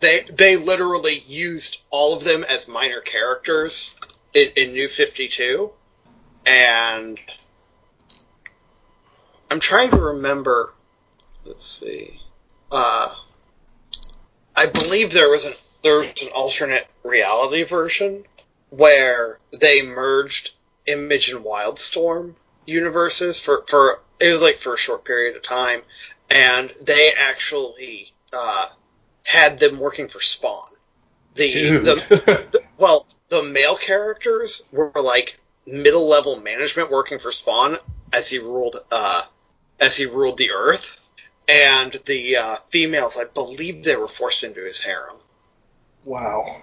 [0.00, 3.94] They they literally used all of them as minor characters
[4.34, 5.70] in, in New 52,
[6.44, 7.18] and
[9.50, 10.74] I'm trying to remember.
[11.44, 12.20] Let's see.
[12.70, 13.08] Uh,
[14.54, 18.24] I believe there was an there's an alternate reality version
[18.70, 20.50] where they merged
[20.86, 22.34] Image and Wildstorm
[22.66, 25.82] universes for for it was like for a short period of time,
[26.30, 28.66] and they actually uh,
[29.24, 30.68] had them working for Spawn.
[31.34, 37.76] The, the, the well, the male characters were like middle level management working for Spawn
[38.12, 39.22] as he ruled uh,
[39.80, 41.10] as he ruled the Earth,
[41.48, 45.16] and the uh, females, I believe, they were forced into his harem.
[46.04, 46.60] Wow.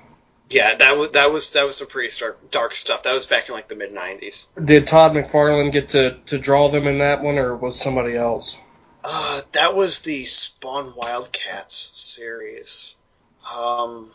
[0.54, 3.02] Yeah, that was that was that was some pretty dark, dark stuff.
[3.04, 4.46] That was back in like the mid '90s.
[4.64, 8.62] Did Todd McFarlane get to, to draw them in that one, or was somebody else?
[9.04, 12.94] Uh, that was the Spawn Wildcats series.
[13.42, 14.12] Um,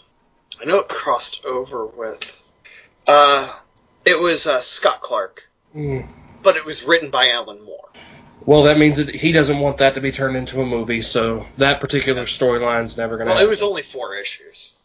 [0.60, 2.40] I know it crossed over with.
[3.08, 3.52] Uh,
[4.04, 6.06] it was uh, Scott Clark, mm.
[6.44, 7.88] but it was written by Alan Moore.
[8.46, 11.46] Well, that means that he doesn't want that to be turned into a movie, so
[11.56, 13.30] that particular storyline's never going to.
[13.30, 13.48] Well, happen.
[13.48, 14.77] it was only four issues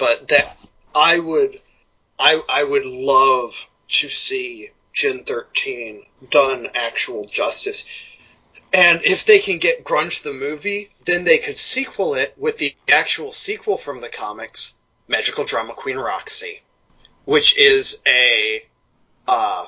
[0.00, 0.56] but that
[0.94, 1.60] I would
[2.18, 7.84] I I would love to see Gen 13 done actual justice.
[8.72, 12.74] And if they can get Grunge the movie, then they could sequel it with the
[12.90, 14.74] actual sequel from the comics,
[15.06, 16.62] Magical Drama Queen Roxy,
[17.24, 18.64] which is a
[19.28, 19.66] uh,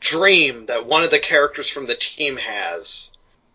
[0.00, 3.10] dream that one of the characters from the team has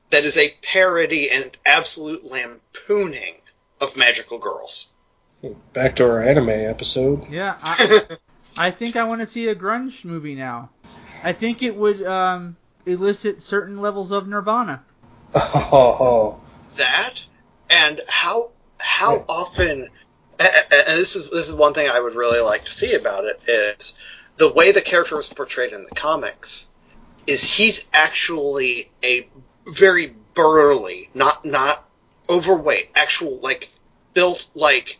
[0.09, 3.35] that is a parody and absolute lampooning
[3.79, 4.92] of magical girls.
[5.73, 7.29] Back to our anime episode.
[7.29, 8.01] Yeah, I,
[8.57, 10.69] I think I want to see a grunge movie now.
[11.21, 14.83] I think it would um, elicit certain levels of Nirvana.
[15.35, 16.39] Oh,
[16.77, 17.23] that
[17.69, 19.23] and how how yeah.
[19.27, 19.89] often
[20.39, 23.41] and this is this is one thing I would really like to see about it
[23.47, 23.97] is
[24.37, 26.69] the way the character was portrayed in the comics
[27.27, 29.27] is he's actually a
[29.67, 31.87] very burly, not not
[32.29, 33.69] overweight, actual like
[34.13, 34.99] built like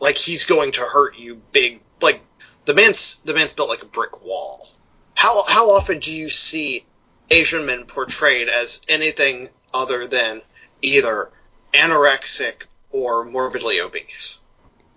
[0.00, 2.20] like he's going to hurt you big like
[2.64, 4.68] the man's the man's built like a brick wall.
[5.14, 6.84] How how often do you see
[7.30, 10.42] Asian men portrayed as anything other than
[10.82, 11.30] either
[11.72, 14.40] anorexic or morbidly obese?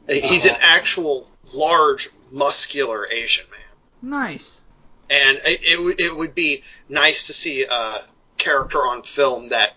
[0.10, 0.20] Uh-huh.
[0.22, 4.10] He's an actual large, muscular Asian man.
[4.10, 4.62] Nice.
[5.10, 8.04] And it, it it would be nice to see a
[8.38, 9.74] character on film that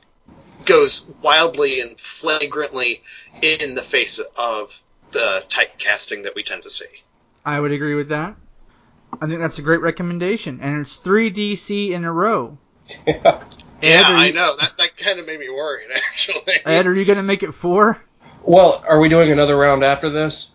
[0.65, 3.03] goes wildly and flagrantly
[3.43, 7.03] in the face of the typecasting that we tend to see.
[7.45, 8.37] I would agree with that.
[9.21, 12.59] I think that's a great recommendation, and it's three DC in a row.
[13.83, 16.55] Yeah, yeah I know that that kind of made me worried actually.
[16.65, 18.01] Ed, are you going to make it four?
[18.43, 20.55] Well, are we doing another round after this?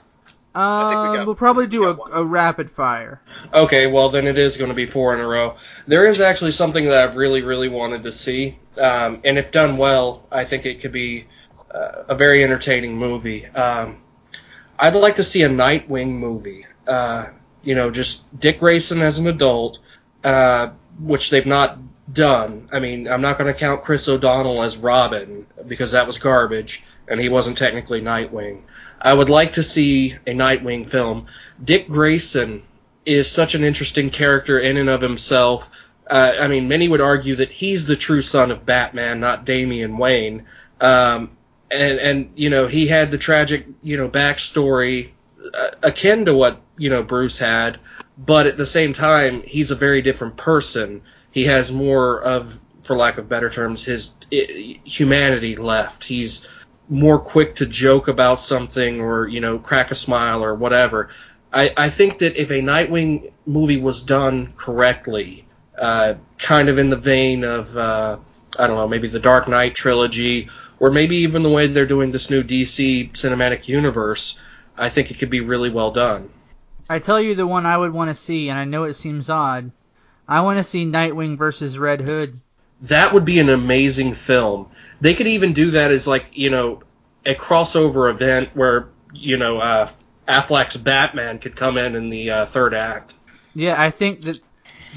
[0.56, 3.22] Um, we will probably do a, a, rapid fire.
[3.54, 5.56] Okay, well then it is going to be four in a row.
[5.88, 9.78] There is actually something that I've really, really wanted to see, um, and if done
[9.78, 11.28] well, I think it could be
[11.74, 13.46] uh, a very entertaining movie.
[13.46, 14.02] Um,
[14.80, 16.66] I'd like to see a Nightwing movie.
[16.88, 17.26] Uh,
[17.64, 19.80] you know, just Dick Grayson as an adult,
[20.24, 21.78] uh, which they've not
[22.12, 22.70] done.
[22.72, 26.84] I mean, I'm not going to count Chris O'Donnell as Robin because that was garbage
[27.08, 28.62] and he wasn't technically Nightwing.
[29.02, 31.28] I would like to see a Nightwing film.
[31.64, 32.64] Dick Grayson
[33.06, 35.88] is such an interesting character in and of himself.
[36.10, 39.98] Uh, I mean, many would argue that he's the true son of Batman, not Damian
[39.98, 40.46] Wayne.
[40.80, 41.32] Um,
[41.72, 45.12] and and you know he had the tragic you know backstory
[45.54, 47.80] uh, akin to what you know Bruce had,
[48.18, 51.02] but at the same time he's a very different person.
[51.32, 56.04] He has more of, for lack of better terms, his humanity left.
[56.04, 56.48] He's
[56.90, 61.10] more quick to joke about something or you know crack a smile or whatever.
[61.54, 65.46] I, I think that if a Nightwing movie was done correctly,
[65.78, 68.18] uh, kind of in the vein of uh,
[68.58, 70.50] I don't know maybe the Dark Knight trilogy
[70.82, 74.42] or maybe even the way they're doing this new DC cinematic universe,
[74.76, 76.32] I think it could be really well done.
[76.90, 79.30] I tell you the one I would want to see, and I know it seems
[79.30, 79.72] odd.
[80.28, 82.36] I want to see Nightwing versus Red Hood.
[82.82, 84.72] That would be an amazing film.
[85.00, 86.82] They could even do that as like you know
[87.28, 89.90] a crossover event where you know uh,
[90.28, 93.14] Affleck's Batman could come in in the uh, third act.
[93.54, 94.40] Yeah, I think that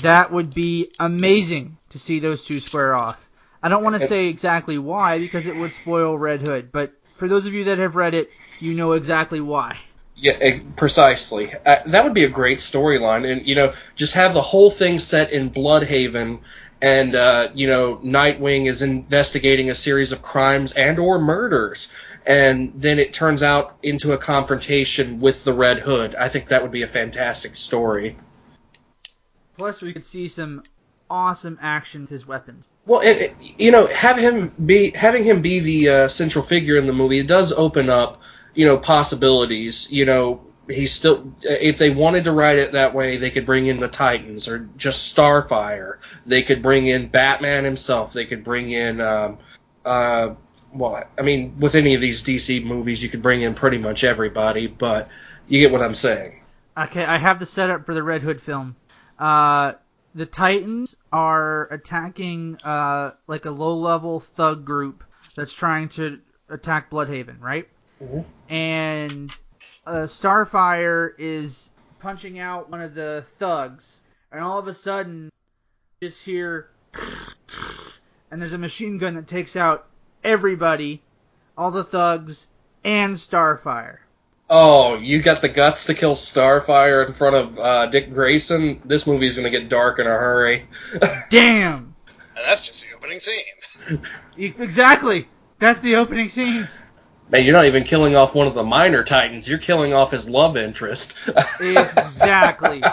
[0.00, 3.23] that would be amazing to see those two square off.
[3.64, 7.26] I don't want to say exactly why because it would spoil Red Hood, but for
[7.26, 8.28] those of you that have read it,
[8.60, 9.78] you know exactly why.
[10.16, 11.50] Yeah, precisely.
[11.64, 14.98] Uh, that would be a great storyline, and you know, just have the whole thing
[14.98, 16.40] set in Blüdhaven,
[16.82, 21.90] and uh, you know, Nightwing is investigating a series of crimes and or murders,
[22.26, 26.14] and then it turns out into a confrontation with the Red Hood.
[26.14, 28.18] I think that would be a fantastic story.
[29.56, 30.64] Plus, we could see some
[31.08, 32.68] awesome action with his weapons.
[32.86, 36.76] Well, it, it, you know, have him be having him be the uh, central figure
[36.76, 37.18] in the movie.
[37.18, 38.20] It does open up,
[38.54, 39.90] you know, possibilities.
[39.90, 43.66] You know, he's still if they wanted to write it that way, they could bring
[43.66, 45.96] in the Titans or just Starfire.
[46.26, 48.12] They could bring in Batman himself.
[48.12, 49.38] They could bring in, um,
[49.84, 50.34] uh,
[50.72, 54.04] well, I mean, with any of these DC movies, you could bring in pretty much
[54.04, 54.66] everybody.
[54.66, 55.08] But
[55.48, 56.40] you get what I'm saying.
[56.76, 58.76] Okay, I have the setup for the Red Hood film.
[59.18, 59.74] Uh,
[60.14, 65.02] the Titans are attacking uh, like a low level thug group
[65.34, 67.68] that's trying to attack Blüdhaven, right?
[68.02, 68.20] Mm-hmm.
[68.52, 69.30] And
[69.86, 74.00] uh, Starfire is punching out one of the thugs,
[74.30, 75.30] and all of a sudden,
[76.02, 76.68] just hear,
[78.30, 79.86] and there's a machine gun that takes out
[80.22, 81.02] everybody,
[81.58, 82.46] all the thugs,
[82.84, 83.98] and Starfire.
[84.56, 88.80] Oh, you got the guts to kill Starfire in front of uh, Dick Grayson?
[88.84, 90.68] This movie's going to get dark in a hurry.
[91.28, 91.96] Damn!
[92.06, 94.00] And that's just the opening scene.
[94.36, 95.26] exactly.
[95.58, 96.68] That's the opening scene.
[97.30, 99.48] Man, you're not even killing off one of the minor titans.
[99.48, 101.28] You're killing off his love interest.
[101.58, 102.80] exactly.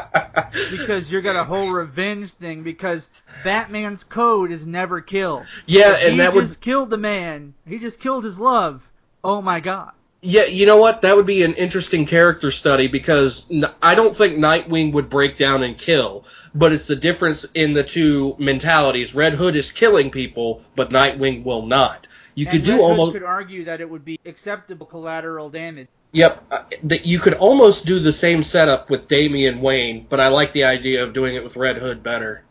[0.72, 2.64] Because you're got a whole revenge thing.
[2.64, 3.10] Because
[3.44, 5.46] Batman's code is never kill.
[5.68, 7.54] Yeah, and he that just would killed the man.
[7.68, 8.90] He just killed his love.
[9.24, 9.94] Oh my god.
[10.24, 11.02] Yeah, you know what?
[11.02, 15.64] That would be an interesting character study because I don't think Nightwing would break down
[15.64, 19.16] and kill, but it's the difference in the two mentalities.
[19.16, 22.08] Red Hood is killing people, but Nightwing will not.
[22.36, 23.14] You and could do Hood almost.
[23.14, 25.88] could argue that it would be acceptable collateral damage.
[26.12, 30.28] Yep, uh, that you could almost do the same setup with Damian Wayne, but I
[30.28, 32.44] like the idea of doing it with Red Hood better.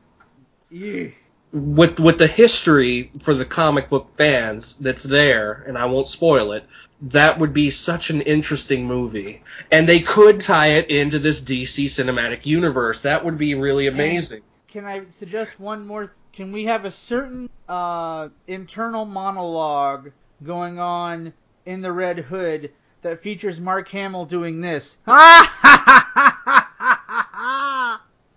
[0.70, 1.08] Yeah.
[1.52, 6.52] With with the history for the comic book fans that's there, and I won't spoil
[6.52, 6.64] it,
[7.02, 9.42] that would be such an interesting movie.
[9.72, 13.00] And they could tie it into this DC cinematic universe.
[13.02, 14.42] That would be really amazing.
[14.68, 16.12] Can I suggest one more?
[16.32, 20.12] Can we have a certain uh, internal monologue
[20.44, 21.32] going on
[21.66, 22.70] in the Red Hood
[23.02, 24.98] that features Mark Hamill doing this?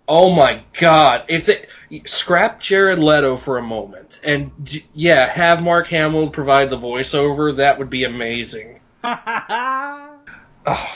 [0.08, 1.26] Oh my God!
[1.30, 1.66] It's a,
[2.06, 4.52] scrap Jared Leto for a moment, and
[4.94, 7.56] yeah, have Mark Hamill provide the voiceover.
[7.56, 8.82] That would be amazing.
[9.04, 9.12] oh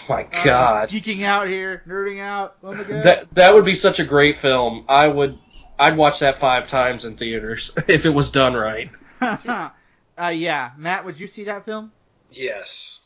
[0.09, 0.83] my God!
[0.83, 2.57] Uh, geeking out here, nerding out.
[2.61, 3.03] Oh my God!
[3.03, 4.83] That that would be such a great film.
[4.89, 5.37] I would,
[5.79, 8.91] I'd watch that five times in theaters if it was done right.
[9.21, 9.69] uh,
[10.17, 11.93] yeah, Matt, would you see that film?
[12.31, 12.99] Yes,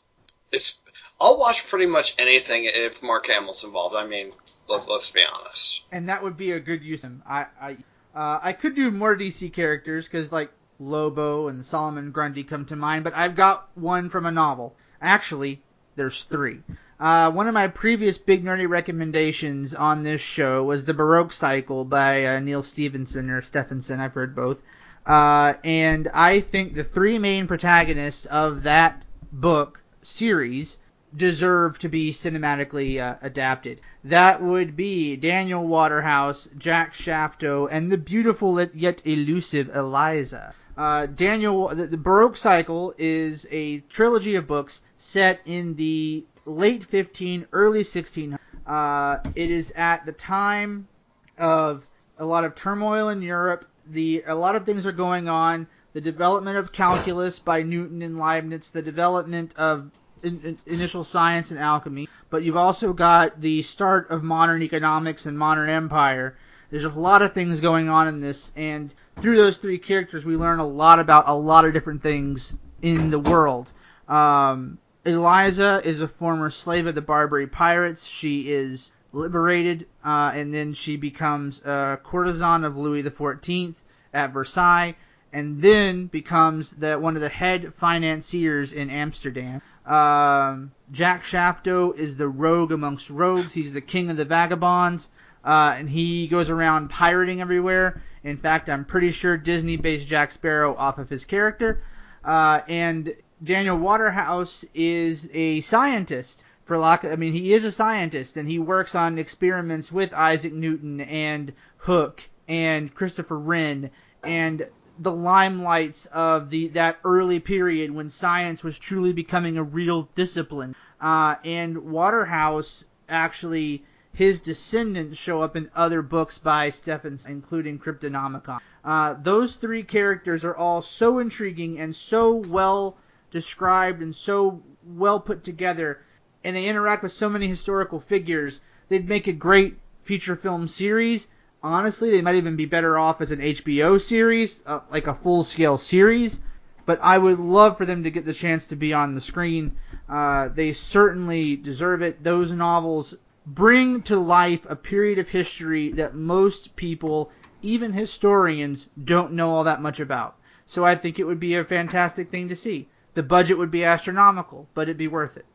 [0.50, 0.80] it's.
[1.22, 3.94] I'll watch pretty much anything if Mark Hamill's involved.
[3.94, 4.32] I mean,
[4.68, 5.84] let's, let's be honest.
[5.92, 7.22] And that would be a good use of him.
[7.24, 7.70] I I
[8.12, 10.50] uh, I could do more DC characters because like
[10.80, 14.74] Lobo and Solomon Grundy come to mind, but I've got one from a novel.
[15.00, 15.62] Actually,
[15.94, 16.58] there's three.
[16.98, 21.84] Uh, one of my previous big nerdy recommendations on this show was the Baroque Cycle
[21.84, 24.00] by uh, Neal Stephenson or Stephenson.
[24.00, 24.58] I've heard both.
[25.06, 30.78] Uh, and I think the three main protagonists of that book series
[31.16, 33.80] deserve to be cinematically uh, adapted.
[34.04, 40.54] That would be Daniel Waterhouse, Jack Shaftoe, and the beautiful yet elusive Eliza.
[40.76, 46.84] Uh, Daniel, the, the Baroque Cycle is a trilogy of books set in the late
[46.84, 48.38] 15, early 16.
[48.66, 50.88] Uh, it is at the time
[51.36, 51.86] of
[52.18, 53.66] a lot of turmoil in Europe.
[53.86, 55.66] The a lot of things are going on.
[55.92, 59.90] The development of calculus by Newton and Leibniz, the development of
[60.22, 65.26] in, in, initial science and alchemy, but you've also got the start of modern economics
[65.26, 66.36] and modern empire.
[66.70, 70.36] There's a lot of things going on in this, and through those three characters, we
[70.36, 73.72] learn a lot about a lot of different things in the world.
[74.08, 78.06] Um, Eliza is a former slave of the Barbary pirates.
[78.06, 83.74] She is liberated, uh, and then she becomes a courtesan of Louis XIV
[84.14, 84.96] at Versailles,
[85.32, 89.60] and then becomes the one of the head financiers in Amsterdam.
[89.86, 93.52] Um, Jack Shaftoe is the rogue amongst rogues.
[93.52, 95.10] He's the king of the vagabonds,
[95.44, 98.02] uh, and he goes around pirating everywhere.
[98.22, 101.82] In fact, I'm pretty sure Disney based Jack Sparrow off of his character.
[102.24, 106.44] Uh, and Daniel Waterhouse is a scientist.
[106.64, 110.52] For lack, I mean, he is a scientist, and he works on experiments with Isaac
[110.52, 113.90] Newton and Hooke and Christopher Wren
[114.22, 114.68] and
[115.02, 120.76] the limelights of the that early period when science was truly becoming a real discipline.
[121.00, 123.84] Uh, and Waterhouse actually
[124.14, 128.60] his descendants show up in other books by Stephenson, including Cryptonomicon.
[128.84, 132.96] Uh, those three characters are all so intriguing and so well
[133.30, 136.00] described and so well put together,
[136.44, 138.60] and they interact with so many historical figures.
[138.88, 141.26] They'd make a great feature film series.
[141.64, 145.44] Honestly, they might even be better off as an HBO series, uh, like a full
[145.44, 146.40] scale series.
[146.84, 149.76] But I would love for them to get the chance to be on the screen.
[150.08, 152.24] Uh, they certainly deserve it.
[152.24, 153.14] Those novels
[153.46, 157.30] bring to life a period of history that most people,
[157.62, 160.36] even historians, don't know all that much about.
[160.66, 162.88] So I think it would be a fantastic thing to see.
[163.14, 165.46] The budget would be astronomical, but it'd be worth it.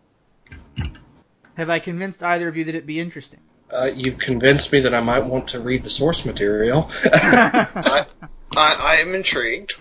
[1.56, 3.42] Have I convinced either of you that it'd be interesting?
[3.70, 6.90] Uh, you've convinced me that I might want to read the source material.
[7.06, 8.04] I,
[8.56, 9.74] I, I am intrigued.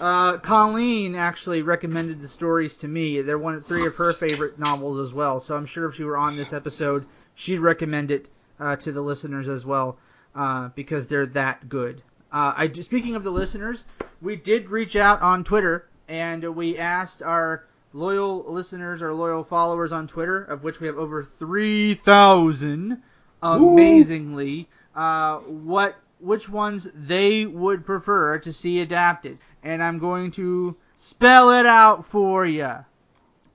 [0.00, 3.20] Uh, Colleen actually recommended the stories to me.
[3.20, 5.40] They're one, of three of her favorite novels as well.
[5.40, 8.28] So I'm sure if she were on this episode, she'd recommend it
[8.60, 9.98] uh, to the listeners as well
[10.34, 12.02] uh, because they're that good.
[12.30, 13.84] Uh, I speaking of the listeners,
[14.20, 19.92] we did reach out on Twitter and we asked our loyal listeners, our loyal followers
[19.92, 23.02] on Twitter, of which we have over three thousand
[23.42, 30.76] amazingly uh, what which ones they would prefer to see adapted, and I'm going to
[30.96, 32.74] spell it out for you.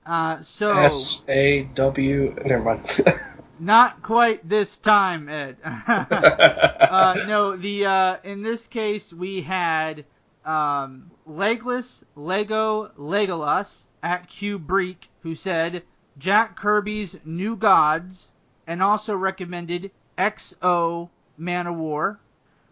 [0.06, 2.34] Uh, so S A W.
[2.44, 3.00] Never mind.
[3.58, 5.56] not quite this time, Ed.
[5.64, 10.04] uh, no, the uh, in this case we had
[10.44, 15.82] um, Legless Lego Legolas at Kubrick, who said
[16.18, 18.30] Jack Kirby's New Gods
[18.66, 22.18] and also recommended XO Man of War,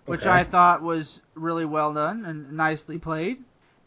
[0.06, 0.30] which Okay.
[0.30, 3.38] I thought was really well done and nicely played.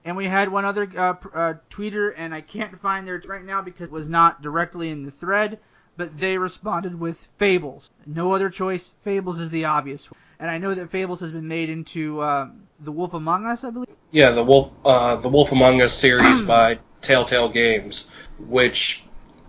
[0.03, 3.61] And we had one other uh, uh, tweeter, and I can't find their right now
[3.63, 5.57] because it was not directly in the thread,
[5.97, 7.89] but they responded with Fables.
[8.05, 8.93] No other choice.
[9.03, 10.19] Fables is the obvious one.
[10.39, 13.71] And I know that Fables has been made into um, The Wolf Among Us, I
[13.71, 13.87] believe.
[14.11, 19.04] yeah, the Wolf, uh, the Wolf Among Us series by Telltale Games, which,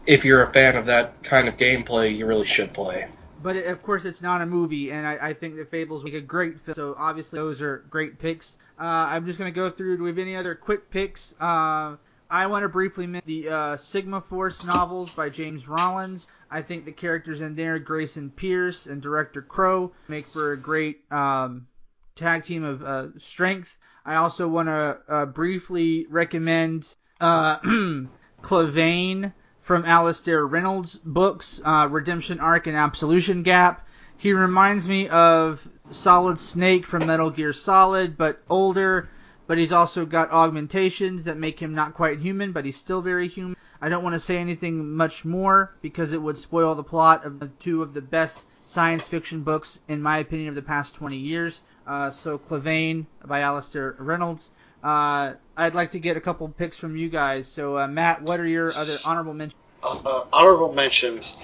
[0.06, 3.08] if you're a fan of that kind of gameplay, you really should play.
[3.42, 6.20] But of course, it's not a movie, and I, I think that Fables make a
[6.20, 6.74] great film.
[6.74, 8.58] So obviously, those are great picks.
[8.78, 9.98] Uh, I'm just going to go through.
[9.98, 11.34] Do we have any other quick picks?
[11.40, 11.96] Uh,
[12.28, 16.28] I want to briefly mention the uh, Sigma Force novels by James Rollins.
[16.50, 21.00] I think the characters in there, Grayson Pierce and Director Crowe, make for a great
[21.12, 21.66] um,
[22.14, 23.76] tag team of uh, strength.
[24.04, 27.58] I also want to uh, briefly recommend uh,
[28.42, 29.32] Clavain
[29.66, 33.84] from Alastair Reynolds' books, uh, Redemption Ark and Absolution Gap.
[34.16, 39.08] He reminds me of Solid Snake from Metal Gear Solid, but older.
[39.48, 43.26] But he's also got augmentations that make him not quite human, but he's still very
[43.26, 43.56] human.
[43.82, 47.40] I don't want to say anything much more because it would spoil the plot of
[47.40, 51.16] the two of the best science fiction books, in my opinion, of the past 20
[51.16, 51.60] years.
[51.84, 54.52] Uh, so, Clavain by Alastair Reynolds.
[54.86, 57.48] Uh, I'd like to get a couple picks from you guys.
[57.48, 59.60] So, uh, Matt, what are your other honorable mentions?
[59.82, 61.36] Uh, honorable mentions.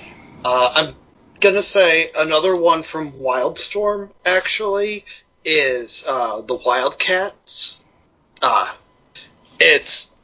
[0.45, 0.95] Uh, I'm
[1.40, 5.05] gonna say another one from Wildstorm actually
[5.45, 7.82] is uh, the Wildcats.
[8.40, 8.72] Uh,
[9.59, 10.14] it's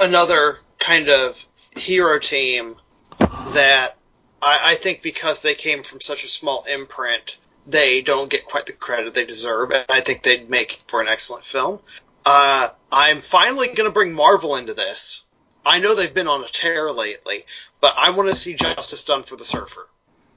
[0.00, 1.44] another kind of
[1.76, 2.76] hero team
[3.18, 3.90] that
[4.40, 8.64] I, I think because they came from such a small imprint, they don't get quite
[8.64, 11.78] the credit they deserve, and I think they'd make for an excellent film.
[12.24, 15.24] Uh, I'm finally going to bring Marvel into this.
[15.64, 17.44] I know they've been on a tear lately,
[17.80, 19.88] but I want to see justice done for the Surfer.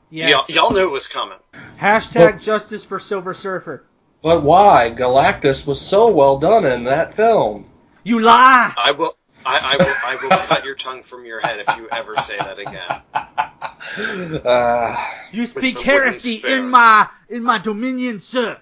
[0.09, 0.49] Yes.
[0.49, 1.37] Y'all, y'all knew it was coming.
[1.79, 3.83] Hashtag justice for Silver Surfer.
[4.21, 4.93] But why?
[4.95, 7.69] Galactus was so well done in that film.
[8.03, 8.73] You lie!
[8.77, 9.15] I will.
[9.45, 9.93] I, I will.
[10.03, 13.01] I will cut your tongue from your head if you ever say that again.
[14.43, 14.97] Uh,
[15.31, 18.59] You speak heresy in my in my dominion, sir.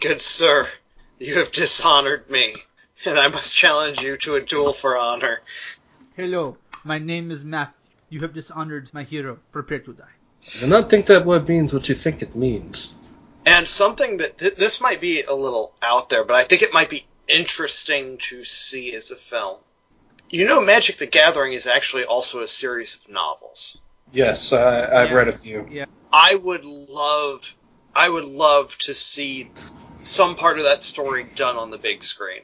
[0.00, 0.68] Good sir,
[1.22, 2.54] you have dishonored me,
[3.06, 5.40] and I must challenge you to a duel for honor.
[6.16, 7.74] Hello, my name is Matthew.
[8.08, 9.38] You have dishonored my hero.
[9.52, 10.04] Prepare to die.
[10.56, 12.96] I do not think that word means what you think it means.
[13.46, 16.74] And something that th- this might be a little out there, but I think it
[16.74, 19.58] might be interesting to see as a film.
[20.28, 23.78] You know, Magic the Gathering is actually also a series of novels.
[24.12, 25.66] Yes, I, I've read a few.
[25.70, 25.86] Yeah.
[26.12, 27.56] I would love,
[27.94, 29.50] I would love to see
[30.02, 32.42] some part of that story done on the big screen.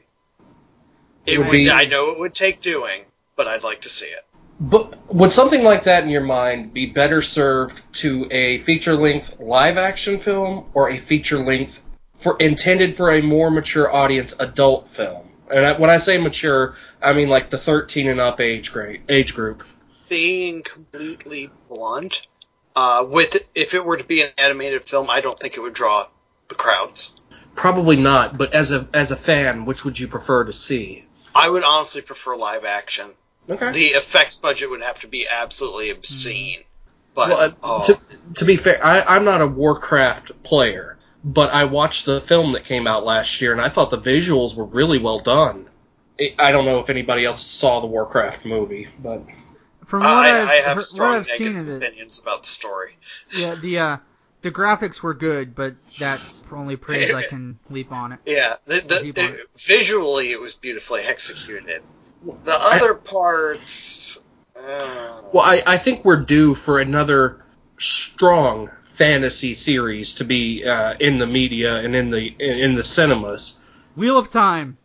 [1.25, 1.53] It, It would would.
[1.53, 3.01] be- I know it would take doing,
[3.35, 4.25] but I'd like to see it.
[4.59, 10.19] But would something like that in your mind be better served to a feature-length live-action
[10.19, 11.85] film or a feature-length
[12.15, 15.27] for intended for a more mature audience adult film?
[15.49, 19.01] And I, when I say mature, I mean like the 13 and up age grade,
[19.07, 19.63] age group.
[20.09, 22.27] Being completely blunt,
[22.75, 25.73] uh, with if it were to be an animated film, I don't think it would
[25.73, 26.05] draw
[26.49, 27.15] the crowds.
[27.55, 31.05] Probably not, but as a as a fan, which would you prefer to see?
[31.35, 33.07] I would honestly prefer live action.
[33.49, 33.71] Okay.
[33.71, 36.59] The effects budget would have to be absolutely obscene.
[37.15, 37.99] But Well, uh, oh, to,
[38.35, 42.65] to be fair, I, I'm not a Warcraft player, but I watched the film that
[42.65, 45.67] came out last year, and I thought the visuals were really well done.
[46.19, 49.23] I I don't know if anybody else saw the Warcraft movie, but
[49.85, 52.19] From what I, I've, I have heard- strong what I've seen negative of it, opinions
[52.19, 52.95] about the story.
[53.31, 53.97] yeah, the uh,
[54.41, 58.19] the graphics were good, but that's only praise I can leap on it.
[58.25, 61.81] Yeah, the, the, Keep on it- visually it was beautifully executed.
[62.43, 64.25] The I- other parts,
[64.55, 67.41] uh, well, I, I think we're due for another
[67.77, 72.83] strong fantasy series to be uh, in the media and in the in, in the
[72.83, 73.59] cinemas.
[73.95, 74.77] Wheel of Time.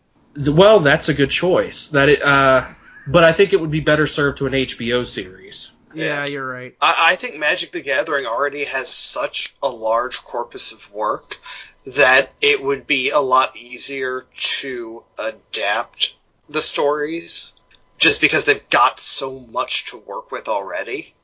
[0.48, 1.88] Well, that's a good choice.
[1.88, 2.66] That it, uh,
[3.06, 5.72] but I think it would be better served to an HBO series.
[5.94, 6.74] Yeah, you're right.
[6.80, 11.38] I, I think Magic the Gathering already has such a large corpus of work
[11.86, 16.14] that it would be a lot easier to adapt
[16.48, 17.52] the stories
[17.98, 21.14] just because they've got so much to work with already.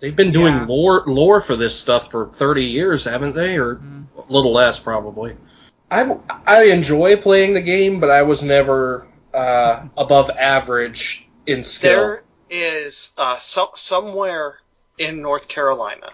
[0.00, 0.66] They've been doing Yeah.
[0.66, 3.58] lore lore for this stuff for 30 years, haven't they?
[3.58, 4.06] Or Mm.
[4.16, 5.36] a little less, probably.
[5.90, 6.10] I
[6.46, 12.00] I enjoy playing the game, but I was never uh, above average in skill.
[12.00, 14.58] There is uh, so, somewhere
[14.98, 16.08] in North Carolina,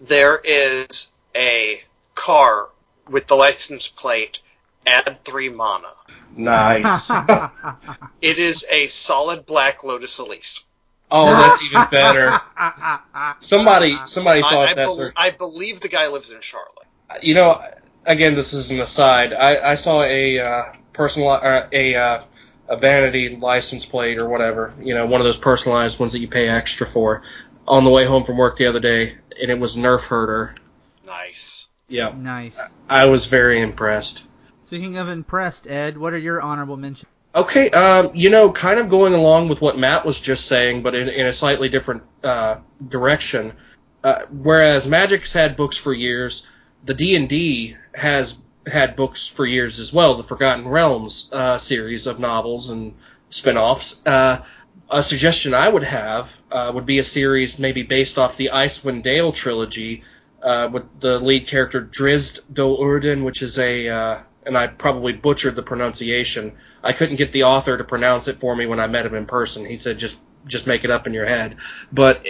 [0.00, 1.80] there is a
[2.14, 2.68] car
[3.08, 4.40] with the license plate
[4.86, 5.88] add three mana.
[6.36, 7.10] Nice.
[8.22, 10.64] It is a solid black Lotus Elise.
[11.10, 12.40] oh, that's even better.
[13.38, 16.86] Somebody somebody thought I, that's bel I believe the guy lives in Charlotte.
[17.22, 17.62] you know.
[18.04, 19.32] Again, this is an aside.
[19.32, 22.22] I, I saw a uh, personal uh, a uh,
[22.68, 24.74] a vanity license plate or whatever.
[24.80, 27.22] You know, one of those personalized ones that you pay extra for.
[27.68, 30.54] On the way home from work the other day, and it was Nerf herder.
[31.04, 31.68] Nice.
[31.88, 32.56] Yeah, nice.
[32.88, 34.24] I was very impressed.
[34.66, 37.10] Speaking of impressed, Ed, what are your honorable mentions?
[37.34, 40.94] Okay, um, you know, kind of going along with what Matt was just saying, but
[40.94, 42.56] in, in a slightly different uh,
[42.86, 43.52] direction.
[44.02, 46.48] Uh, whereas Magic's had books for years,
[46.84, 50.14] the D and D has had books for years as well.
[50.14, 52.94] The Forgotten Realms uh, series of novels and
[53.30, 54.04] spin-offs.
[54.06, 54.42] Uh,
[54.90, 59.02] a suggestion I would have uh, would be a series maybe based off the Icewind
[59.02, 60.02] Dale trilogy,
[60.42, 65.56] uh, with the lead character Drizzt Do'Urden, which is a uh, and I probably butchered
[65.56, 66.52] the pronunciation.
[66.82, 69.26] I couldn't get the author to pronounce it for me when I met him in
[69.26, 69.64] person.
[69.64, 71.56] He said just just make it up in your head.
[71.92, 72.24] But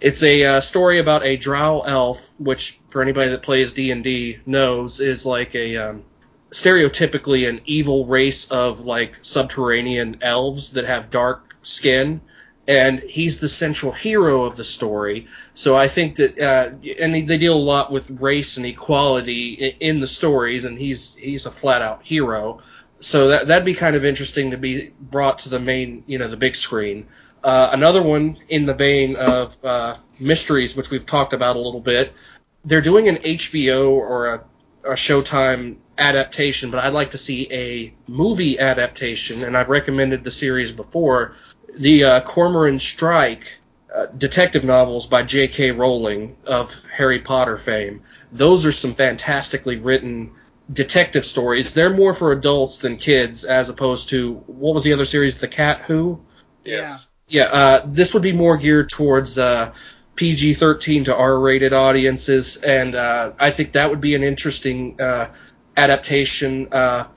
[0.00, 4.04] it's a uh, story about a drow elf, which for anybody that plays D and
[4.04, 6.04] D knows is like a um,
[6.50, 12.20] stereotypically an evil race of like subterranean elves that have dark skin.
[12.68, 15.28] And he's the central hero of the story.
[15.54, 16.70] So I think that, uh,
[17.00, 21.46] and they deal a lot with race and equality in the stories, and he's he's
[21.46, 22.58] a flat out hero.
[22.98, 26.26] So that that'd be kind of interesting to be brought to the main, you know,
[26.26, 27.06] the big screen.
[27.46, 31.80] Uh, another one in the vein of uh, mysteries, which we've talked about a little
[31.80, 32.12] bit.
[32.64, 34.44] They're doing an HBO or a,
[34.82, 40.30] a Showtime adaptation, but I'd like to see a movie adaptation, and I've recommended the
[40.32, 41.34] series before.
[41.78, 43.60] The uh, Cormoran Strike
[43.94, 45.70] uh, detective novels by J.K.
[45.70, 48.02] Rowling of Harry Potter fame.
[48.32, 50.32] Those are some fantastically written
[50.72, 51.74] detective stories.
[51.74, 55.46] They're more for adults than kids, as opposed to what was the other series, The
[55.46, 56.24] Cat Who?
[56.64, 57.08] Yes.
[57.28, 59.74] Yeah, uh, this would be more geared towards uh,
[60.14, 65.00] PG 13 to R rated audiences, and uh, I think that would be an interesting
[65.00, 65.32] uh,
[65.76, 66.68] adaptation.
[66.72, 67.08] Uh,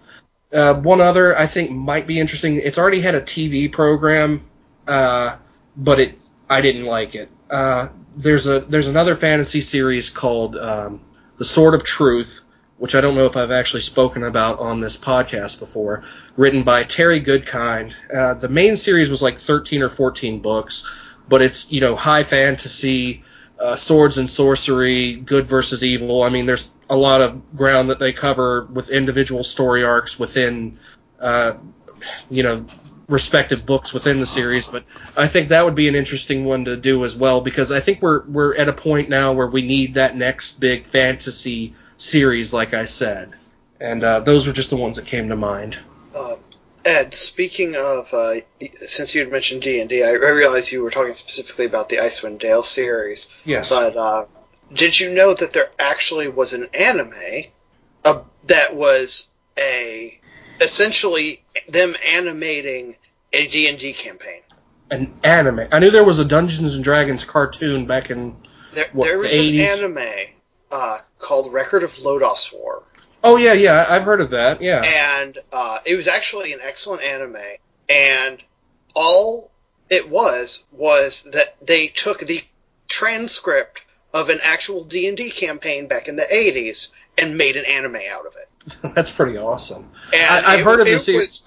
[0.51, 2.57] uh, one other I think might be interesting.
[2.57, 4.41] It's already had a TV program,
[4.85, 7.29] but it I didn't like it.
[8.17, 11.01] There's a there's another fantasy series called um,
[11.37, 12.43] The Sword of Truth,
[12.79, 16.03] which I don't know if I've actually spoken about on this podcast before,
[16.37, 17.93] written by Terry Goodkind.
[18.11, 20.89] Uh, the main series was like 13 or 14 books,
[21.27, 23.23] but it's you know high fantasy,
[23.59, 26.23] uh, swords and sorcery, good versus evil.
[26.23, 30.79] I mean, there's a lot of ground that they cover with individual story arcs within,
[31.19, 31.53] uh,
[32.31, 32.65] you know,
[33.09, 34.67] respective books within the series.
[34.67, 34.85] But
[35.17, 38.01] I think that would be an interesting one to do as well because I think
[38.01, 42.73] we're we're at a point now where we need that next big fantasy series, like
[42.73, 43.33] I said,
[43.79, 45.77] and uh, those were just the ones that came to mind.
[46.15, 46.35] Uh,
[46.85, 48.35] Ed, speaking of, uh,
[48.71, 52.39] since you had mentioned D and I realized you were talking specifically about the Icewind
[52.39, 53.41] Dale series.
[53.45, 53.69] Yes.
[53.69, 54.25] But uh,
[54.73, 57.13] did you know that there actually was an anime
[58.05, 60.19] uh, that was a
[60.61, 62.95] essentially them animating
[63.33, 64.41] a D and D campaign?
[64.91, 65.67] An anime.
[65.71, 68.35] I knew there was a Dungeons and Dragons cartoon back in.
[68.73, 69.77] There, What, there was the an 80s?
[69.83, 70.29] anime
[70.71, 72.83] uh, called Record of Lodoss War.
[73.23, 74.61] Oh yeah, yeah, I've heard of that.
[74.61, 74.81] Yeah.
[74.83, 77.35] and uh, it was actually an excellent anime.
[77.89, 78.41] And
[78.95, 79.51] all
[79.89, 82.41] it was was that they took the
[82.87, 87.65] transcript of an actual D and D campaign back in the '80s and made an
[87.65, 88.93] anime out of it.
[88.95, 89.89] That's pretty awesome.
[90.13, 91.43] And I- I've it, heard of the it was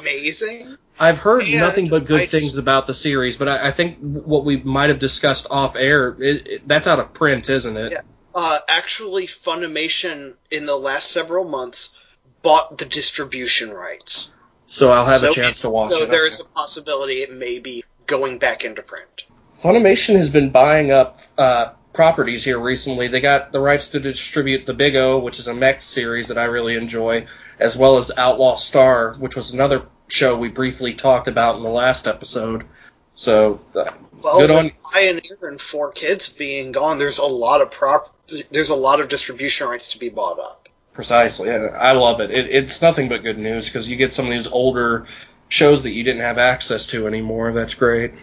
[0.00, 0.76] amazing.
[0.98, 3.98] I've heard And nothing but good I- things about the series, but I, I think
[4.00, 7.92] what we might have discussed off air, it, it, that's out of print, isn't it?
[7.92, 8.00] Yeah.
[8.38, 11.98] Uh, actually, Funimation in the last several months
[12.42, 14.34] bought the distribution rights.
[14.66, 16.00] So I'll have so a chance to watch so it.
[16.00, 16.50] So there is Okay.
[16.52, 19.24] a possibility it may be going back into print.
[19.56, 23.08] Funimation has been buying up uh, properties here recently.
[23.08, 26.36] They got the rights to distribute the Big O, which is a mech series that
[26.36, 27.26] I really enjoy,
[27.58, 31.70] as well as Outlaw Star, which was another show we briefly talked about in the
[31.70, 32.64] last episode.
[33.14, 33.84] So uh,
[34.20, 38.12] Well, Good on- Pioneer and Four Kids being gone, there's a lot of prop.
[38.50, 40.68] There's a lot of distribution rights to be bought up.
[40.92, 41.50] Precisely.
[41.50, 42.30] and I love it.
[42.30, 42.48] it.
[42.48, 45.06] It's nothing but good news because you get some of these older
[45.48, 47.52] shows that you didn't have access to anymore.
[47.52, 48.14] That's great.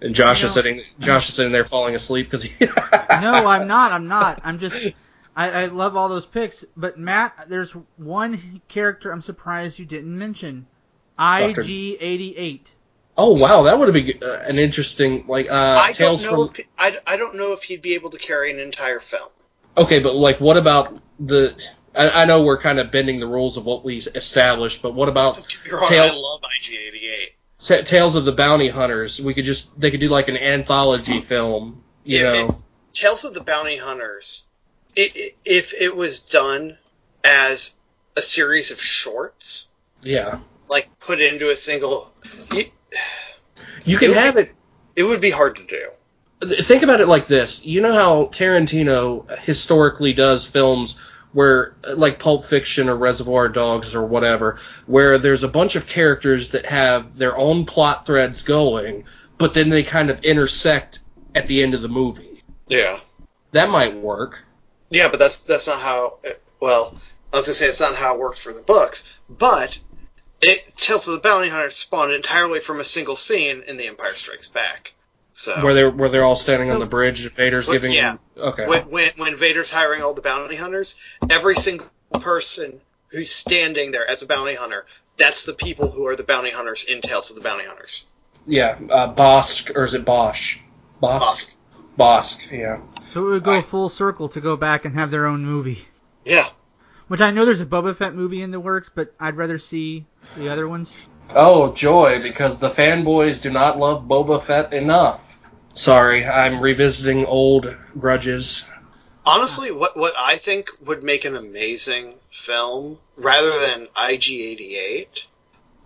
[0.00, 0.82] And Josh is sitting.
[0.98, 2.52] Josh is sitting there falling asleep because he.
[2.60, 3.92] no, I'm not.
[3.92, 4.40] I'm not.
[4.44, 4.94] I'm just.
[5.34, 10.16] I, I love all those picks, but Matt, there's one character I'm surprised you didn't
[10.18, 10.66] mention.
[11.18, 12.74] IG88.
[13.16, 16.46] Oh wow, that would have been uh, an interesting like uh, I don't tales know.
[16.46, 16.54] from.
[16.56, 19.30] If, I, I don't know if he'd be able to carry an entire film.
[19.78, 21.54] Okay, but like, what about the?
[21.94, 25.08] I, I know we're kind of bending the rules of what we established, but what
[25.08, 27.28] about You're right, I love IG88.
[27.58, 29.20] Ta- Tales of the Bounty Hunters?
[29.20, 32.56] We could just they could do like an anthology film, you Yeah, know.
[32.92, 34.44] Tales of the Bounty Hunters.
[34.96, 36.76] i i if it was done
[37.24, 37.76] as
[38.16, 39.68] a series of shorts,
[40.02, 42.12] yeah, like put into a single,
[42.52, 42.70] it,
[43.84, 44.54] you can It have it.
[44.96, 45.90] it would be hard to do.
[46.40, 47.64] Think about it like this.
[47.64, 50.98] You know how Tarantino historically does films
[51.32, 56.52] where like Pulp Fiction or Reservoir Dogs or whatever, where there's a bunch of characters
[56.52, 59.04] that have their own plot threads going,
[59.36, 61.00] but then they kind of intersect
[61.34, 62.42] at the end of the movie.
[62.66, 62.98] Yeah.
[63.52, 64.44] That might work.
[64.90, 66.18] Yeah, but that's that's not how.
[66.24, 66.98] It, well,
[67.32, 69.78] I was gonna say it's not how it works for the books, but
[70.40, 74.14] it Tales of the Bounty Hunter spawned entirely from a single scene in The Empire
[74.14, 74.94] Strikes Back.
[75.38, 78.16] So Where they're where they're all standing on the bridge, Vader's But giving yeah.
[78.34, 78.66] them okay.
[78.66, 80.96] when, when when Vader's hiring all the bounty hunters,
[81.30, 82.80] every single person
[83.10, 84.84] who's standing there as a bounty hunter,
[85.16, 88.06] that's the people who are the bounty hunters in Tales of the Bounty Hunters.
[88.48, 90.58] yeah, uh, Bosk or is it Bosch?
[91.00, 91.54] Bosk.
[91.96, 92.80] Bosk, yeah.
[93.12, 93.64] So it would go Right.
[93.64, 95.84] full circle to go back and have their own movie.
[96.24, 96.48] Yeah.
[97.06, 100.04] Which I know there's a Boba Fett movie in the works, but I'd rather see
[100.36, 101.08] the other ones.
[101.34, 105.27] Oh, joy, because the fanboys do not love Boba Fett enough.
[105.78, 108.64] Sorry, I'm revisiting old grudges.
[109.24, 115.26] Honestly, what what I think would make an amazing film, rather than IG88,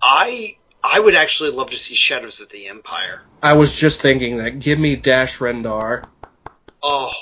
[0.01, 3.21] I I would actually love to see Shadows of the Empire.
[3.43, 4.61] I was just thinking that.
[4.61, 6.05] Give me Dash Rendar.
[6.83, 7.13] Oh,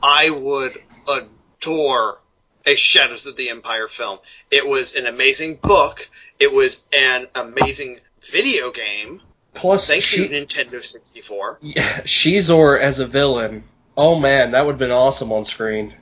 [0.00, 2.20] I would adore
[2.64, 4.18] a Shadows of the Empire film.
[4.48, 6.08] It was an amazing book.
[6.38, 9.20] It was an amazing video game.
[9.54, 11.58] Plus, Thank she, you, Nintendo 64.
[11.62, 13.64] yeah, Xizor as a villain.
[13.96, 15.94] Oh man, that would have been awesome on screen.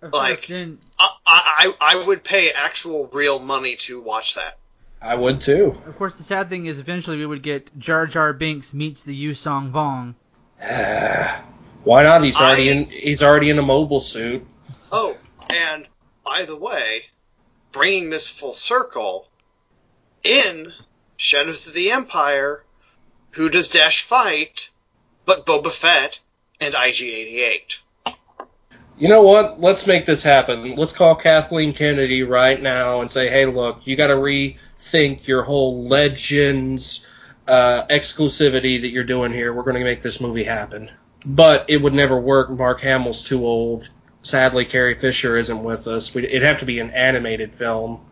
[0.00, 4.58] Like- I, I, I would pay actual real money to watch that.
[5.00, 5.76] I would too.
[5.86, 9.26] of course the sad thing is eventually we would get Jar Jar Binks meets the
[9.26, 10.14] Yuuzhan Vong.
[11.84, 12.22] Why not?
[12.22, 12.84] He's already I- in.
[12.84, 14.46] He's already in a mobile suit.
[14.92, 15.16] Oh,
[15.50, 15.88] and
[16.24, 17.02] by the way,
[17.72, 19.26] bringing this full circle,
[20.22, 20.72] in
[21.16, 22.62] Shadows of the Empire,
[23.32, 24.70] who does Dash fight
[25.24, 26.20] but Boba Fett
[26.60, 27.80] and IG-88?
[28.98, 29.60] You know what?
[29.60, 30.76] Let's make this happen.
[30.76, 35.42] Let's call Kathleen Kennedy right now and say, "Hey, look, you got to rethink your
[35.42, 37.06] whole Legends
[37.48, 39.52] uh, exclusivity that you're doing here.
[39.52, 40.90] We're going to make this movie happen."
[41.24, 42.50] But it would never work.
[42.50, 43.88] Mark Hamill's too old.
[44.22, 46.14] Sadly, Carrie Fisher isn't with us.
[46.14, 48.04] We'd, it'd have to be an animated film.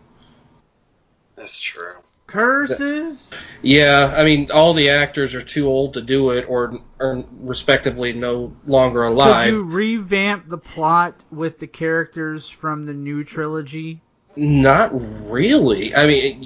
[1.37, 1.95] That's true.
[2.31, 3.31] Curses.
[3.61, 8.13] Yeah, I mean, all the actors are too old to do it, or, or respectively,
[8.13, 9.45] no longer alive.
[9.45, 9.69] Could alive.
[9.69, 14.01] you revamp the plot with the characters from the new trilogy?
[14.37, 14.91] Not
[15.29, 15.95] really.
[15.95, 16.45] I mean,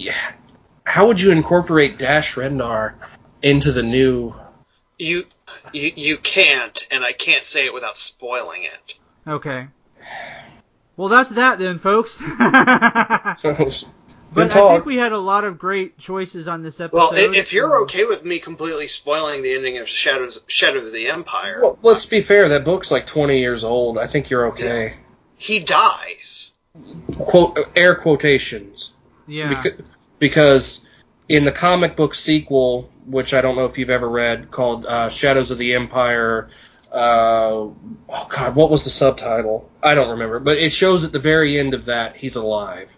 [0.84, 2.94] how would you incorporate Dash Rendar
[3.42, 4.34] into the new?
[4.98, 5.24] You,
[5.72, 8.94] you, you can't, and I can't say it without spoiling it.
[9.26, 9.68] Okay.
[10.96, 12.20] Well, that's that then, folks.
[14.34, 16.96] Good but I think we had a lot of great choices on this episode.
[16.96, 21.08] Well, if you're okay with me completely spoiling the ending of Shadows, Shadow of the
[21.08, 22.48] Empire, Well, let's be fair.
[22.48, 23.98] That book's like 20 years old.
[23.98, 24.94] I think you're okay.
[25.36, 26.52] he dies.
[27.16, 28.92] Quote air quotations.
[29.26, 29.54] yeah.
[29.62, 29.84] Beca-
[30.18, 30.84] because
[31.28, 35.08] in the comic book sequel, which I don't know if you've ever read, called uh,
[35.08, 36.48] Shadows of the Empire.
[36.92, 37.68] Uh,
[38.08, 39.68] oh God, what was the subtitle?
[39.82, 42.96] I don't remember, but it shows at the very end of that he's alive,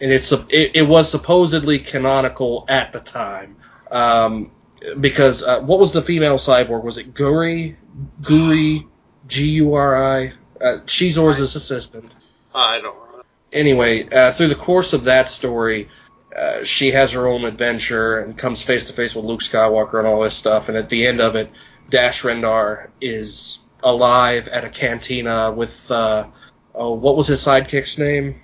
[0.00, 3.56] and it's it, it was supposedly canonical at the time.
[3.90, 4.52] Um,
[5.00, 6.84] because uh, what was the female cyborg?
[6.84, 7.76] Was it Guri?
[8.20, 8.86] Guri?
[9.26, 10.32] G U R I?
[10.60, 12.12] Uh, Xizor's assistant
[12.54, 13.22] I don't know.
[13.52, 15.88] anyway, uh, through the course of that story,
[16.34, 20.06] uh, she has her own adventure and comes face to face with Luke Skywalker and
[20.06, 20.68] all this stuff.
[20.68, 21.50] And at the end of it,
[21.90, 26.28] Dash Rendar is alive at a cantina with, uh,
[26.74, 28.40] oh, what was his sidekick's name?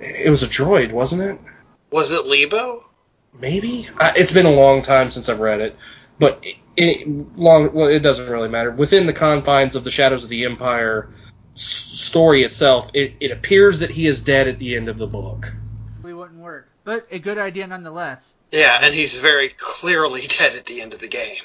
[0.00, 1.38] It was a droid, wasn't it?
[1.90, 2.84] was it Leebo?
[3.38, 3.88] Maybe.
[3.98, 5.76] Uh, it's been a long time since I've read it,
[6.18, 7.72] but it, it, long.
[7.72, 8.70] Well, it doesn't really matter.
[8.70, 11.08] Within the confines of the Shadows of the Empire
[11.54, 15.06] s- story itself, it, it appears that he is dead at the end of the
[15.06, 15.52] book.
[16.02, 16.68] We wouldn't work.
[16.82, 18.34] But a good idea nonetheless.
[18.50, 21.42] Yeah, and he's very clearly dead at the end of the game.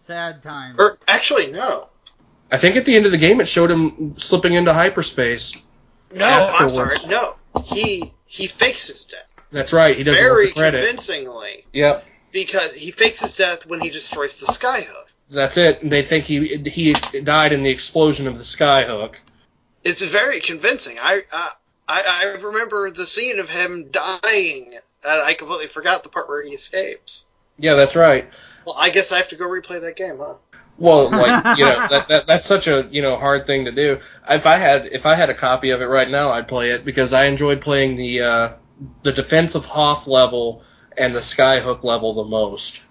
[0.00, 0.76] Sad times.
[0.78, 1.88] Or actually, no.
[2.50, 5.62] I think at the end of the game, it showed him slipping into hyperspace.
[6.12, 6.96] No, I'm sorry.
[7.08, 9.96] No, he he fakes his death That's right.
[9.96, 12.04] He doesn't very the convincingly Yep.
[12.32, 15.06] because he fakes his death when he destroys the skyhook.
[15.30, 15.88] That's it.
[15.88, 19.20] They think he he died in the explosion of the skyhook.
[19.84, 20.96] It's very convincing.
[21.00, 21.48] I uh,
[21.88, 24.74] I, I remember the scene of him dying,
[25.06, 27.24] and I completely forgot the part where he escapes.
[27.58, 28.28] Yeah, that's right.
[28.66, 30.34] Well, I guess I have to go replay that game, huh?
[30.78, 33.98] Well, like you know, that, that that's such a you know hard thing to do.
[34.28, 36.84] If I had if I had a copy of it right now, I'd play it
[36.84, 38.48] because I enjoyed playing the uh,
[39.02, 40.62] the Defense of Hoth level
[40.96, 42.82] and the Skyhook level the most.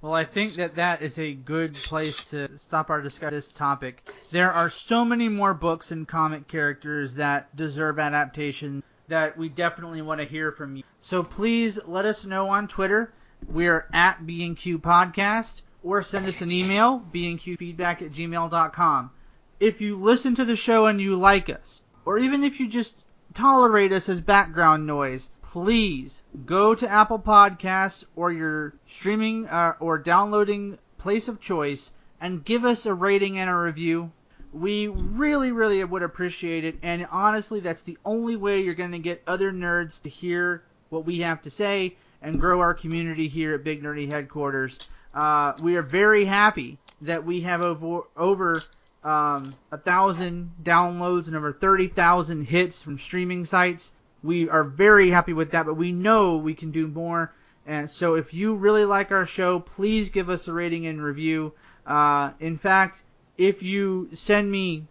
[0.00, 4.08] Well, I think that that is a good place to stop our discussion this topic.
[4.30, 10.00] There are so many more books and comic characters that deserve adaptation that we definitely
[10.02, 10.84] want to hear from you.
[11.00, 13.12] So please let us know on Twitter.
[13.48, 19.10] We are at B&Q Podcast or send us an email, bnqfeedback at gmail.com.
[19.58, 23.06] If you listen to the show and you like us, or even if you just
[23.32, 29.96] tolerate us as background noise, please go to Apple Podcasts or your streaming uh, or
[29.96, 34.12] downloading place of choice and give us a rating and a review.
[34.52, 36.76] We really, really would appreciate it.
[36.82, 41.06] And honestly, that's the only way you're going to get other nerds to hear what
[41.06, 44.90] we have to say and grow our community here at Big Nerdy Headquarters.
[45.18, 48.62] Uh, we are very happy that we have over over
[49.02, 53.90] um, a thousand downloads and over thirty thousand hits from streaming sites.
[54.22, 57.34] We are very happy with that, but we know we can do more.
[57.66, 61.52] And so, if you really like our show, please give us a rating and review.
[61.84, 63.02] Uh, in fact,
[63.36, 64.86] if you send me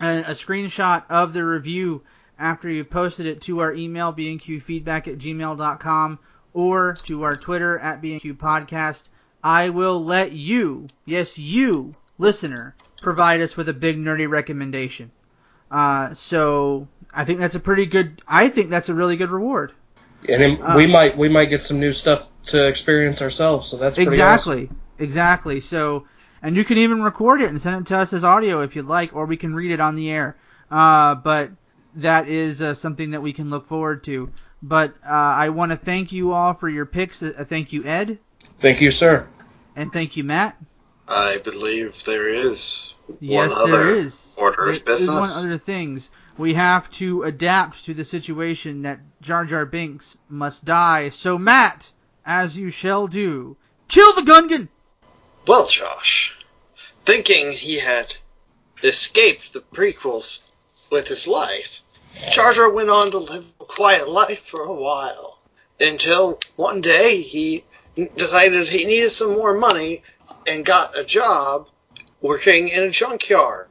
[0.00, 2.00] a, a screenshot of the review
[2.38, 6.18] after you've posted it to our email, bnqfeedback at gmail.com,
[6.54, 9.10] or to our Twitter at BNQ Podcast,
[9.46, 15.12] I will let you, yes, you, listener, provide us with a big nerdy recommendation.
[15.70, 18.20] Uh, so I think that's a pretty good.
[18.26, 19.72] I think that's a really good reward.
[20.28, 23.68] And Uh, we might we might get some new stuff to experience ourselves.
[23.68, 24.68] So that's pretty exactly,
[24.98, 25.60] exactly.
[25.60, 26.06] So,
[26.42, 28.86] and you can even record it and send it to us as audio if you'd
[28.86, 30.36] like, or we can read it on the air.
[30.72, 31.52] Uh, but
[31.94, 34.28] that is uh, something that we can look forward to.
[34.60, 37.22] But uh, I want to thank you all for your picks.
[37.22, 38.18] Uh, thank you, Ed.
[38.56, 39.28] Thank you, sir.
[39.76, 40.56] And thank you, Matt.
[41.08, 44.34] I believe there is Yes, one there other is.
[44.38, 45.08] order There of business.
[45.08, 46.10] is one other things.
[46.36, 51.10] We have to adapt to the situation that Jar Jar Binks must die.
[51.10, 51.92] So Matt,
[52.24, 53.56] as you shall do,
[53.88, 54.68] kill the Gungan.
[55.46, 56.36] Well, Josh,
[57.04, 58.16] thinking he had
[58.82, 60.50] escaped the prequels
[60.90, 61.80] with his life,
[62.32, 65.38] Jar Jar went on to live a quiet life for a while.
[65.80, 67.64] Until one day he
[68.16, 70.02] decided he needed some more money
[70.46, 71.68] and got a job
[72.20, 73.68] working in a junkyard.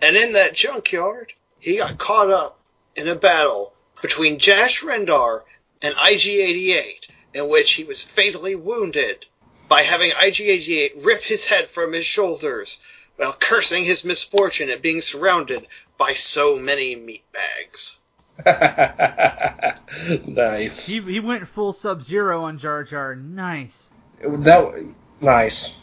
[0.00, 2.60] And in that junkyard, he got caught up
[2.96, 5.42] in a battle between Dash Rendar
[5.82, 9.26] and IG-88, in which he was fatally wounded
[9.68, 12.78] by having IG-88 rip his head from his shoulders
[13.16, 15.66] while cursing his misfortune at being surrounded
[15.98, 17.98] by so many meatbags.
[20.26, 20.86] nice.
[20.86, 23.16] He, he went full Sub Zero on Jar Jar.
[23.16, 23.90] Nice.
[24.20, 24.86] That
[25.20, 25.76] nice.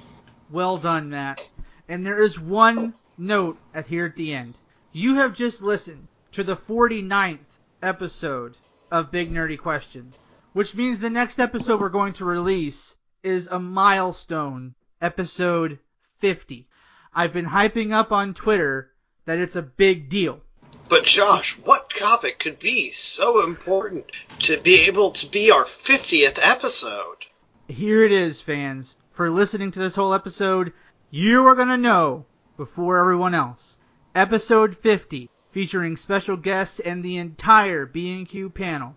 [0.49, 1.49] Well done, Matt.
[1.89, 4.55] And there is one note at here at the end.
[4.91, 7.39] You have just listened to the 49th
[7.81, 8.57] episode
[8.91, 10.19] of Big Nerdy Questions,
[10.53, 15.79] which means the next episode we're going to release is a milestone, episode
[16.19, 16.67] 50.
[17.13, 18.91] I've been hyping up on Twitter
[19.25, 20.41] that it's a big deal.
[20.87, 24.05] But Josh, what topic could be so important
[24.37, 27.25] to be able to be our 50th episode?
[27.67, 28.95] Here it is, fans.
[29.13, 30.71] For listening to this whole episode,
[31.09, 32.27] you are going to know
[32.57, 33.79] before everyone else.
[34.13, 38.95] Episode 50, featuring special guests and the entire B&Q panel.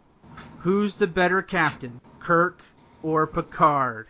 [0.58, 2.60] Who's the better captain, Kirk
[3.02, 4.08] or Picard?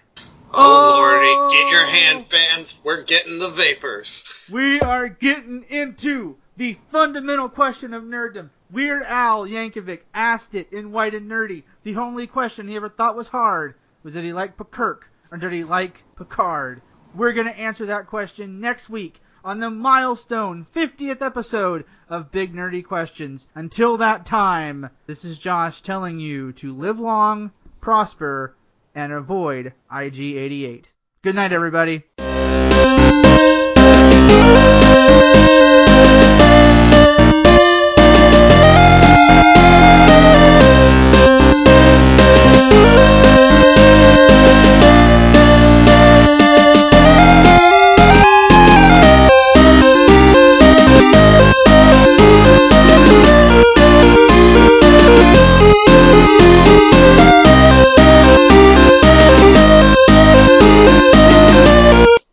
[0.53, 2.81] Oh, lordy, get your hand, fans.
[2.83, 4.25] We're getting the vapors.
[4.51, 8.51] We are getting into the fundamental question of nerddom.
[8.71, 11.63] Weird Al Yankovic asked it in White and Nerdy.
[11.85, 15.53] The only question he ever thought was hard was did he like Kirk or did
[15.53, 16.83] he like Picard?
[17.15, 22.55] We're going to answer that question next week on the milestone 50th episode of Big
[22.55, 23.49] Nerdy Questions.
[23.55, 28.55] Until that time, this is Josh telling you to live long, prosper,
[28.95, 30.87] and avoid IG88.
[31.23, 32.05] Good night, everybody.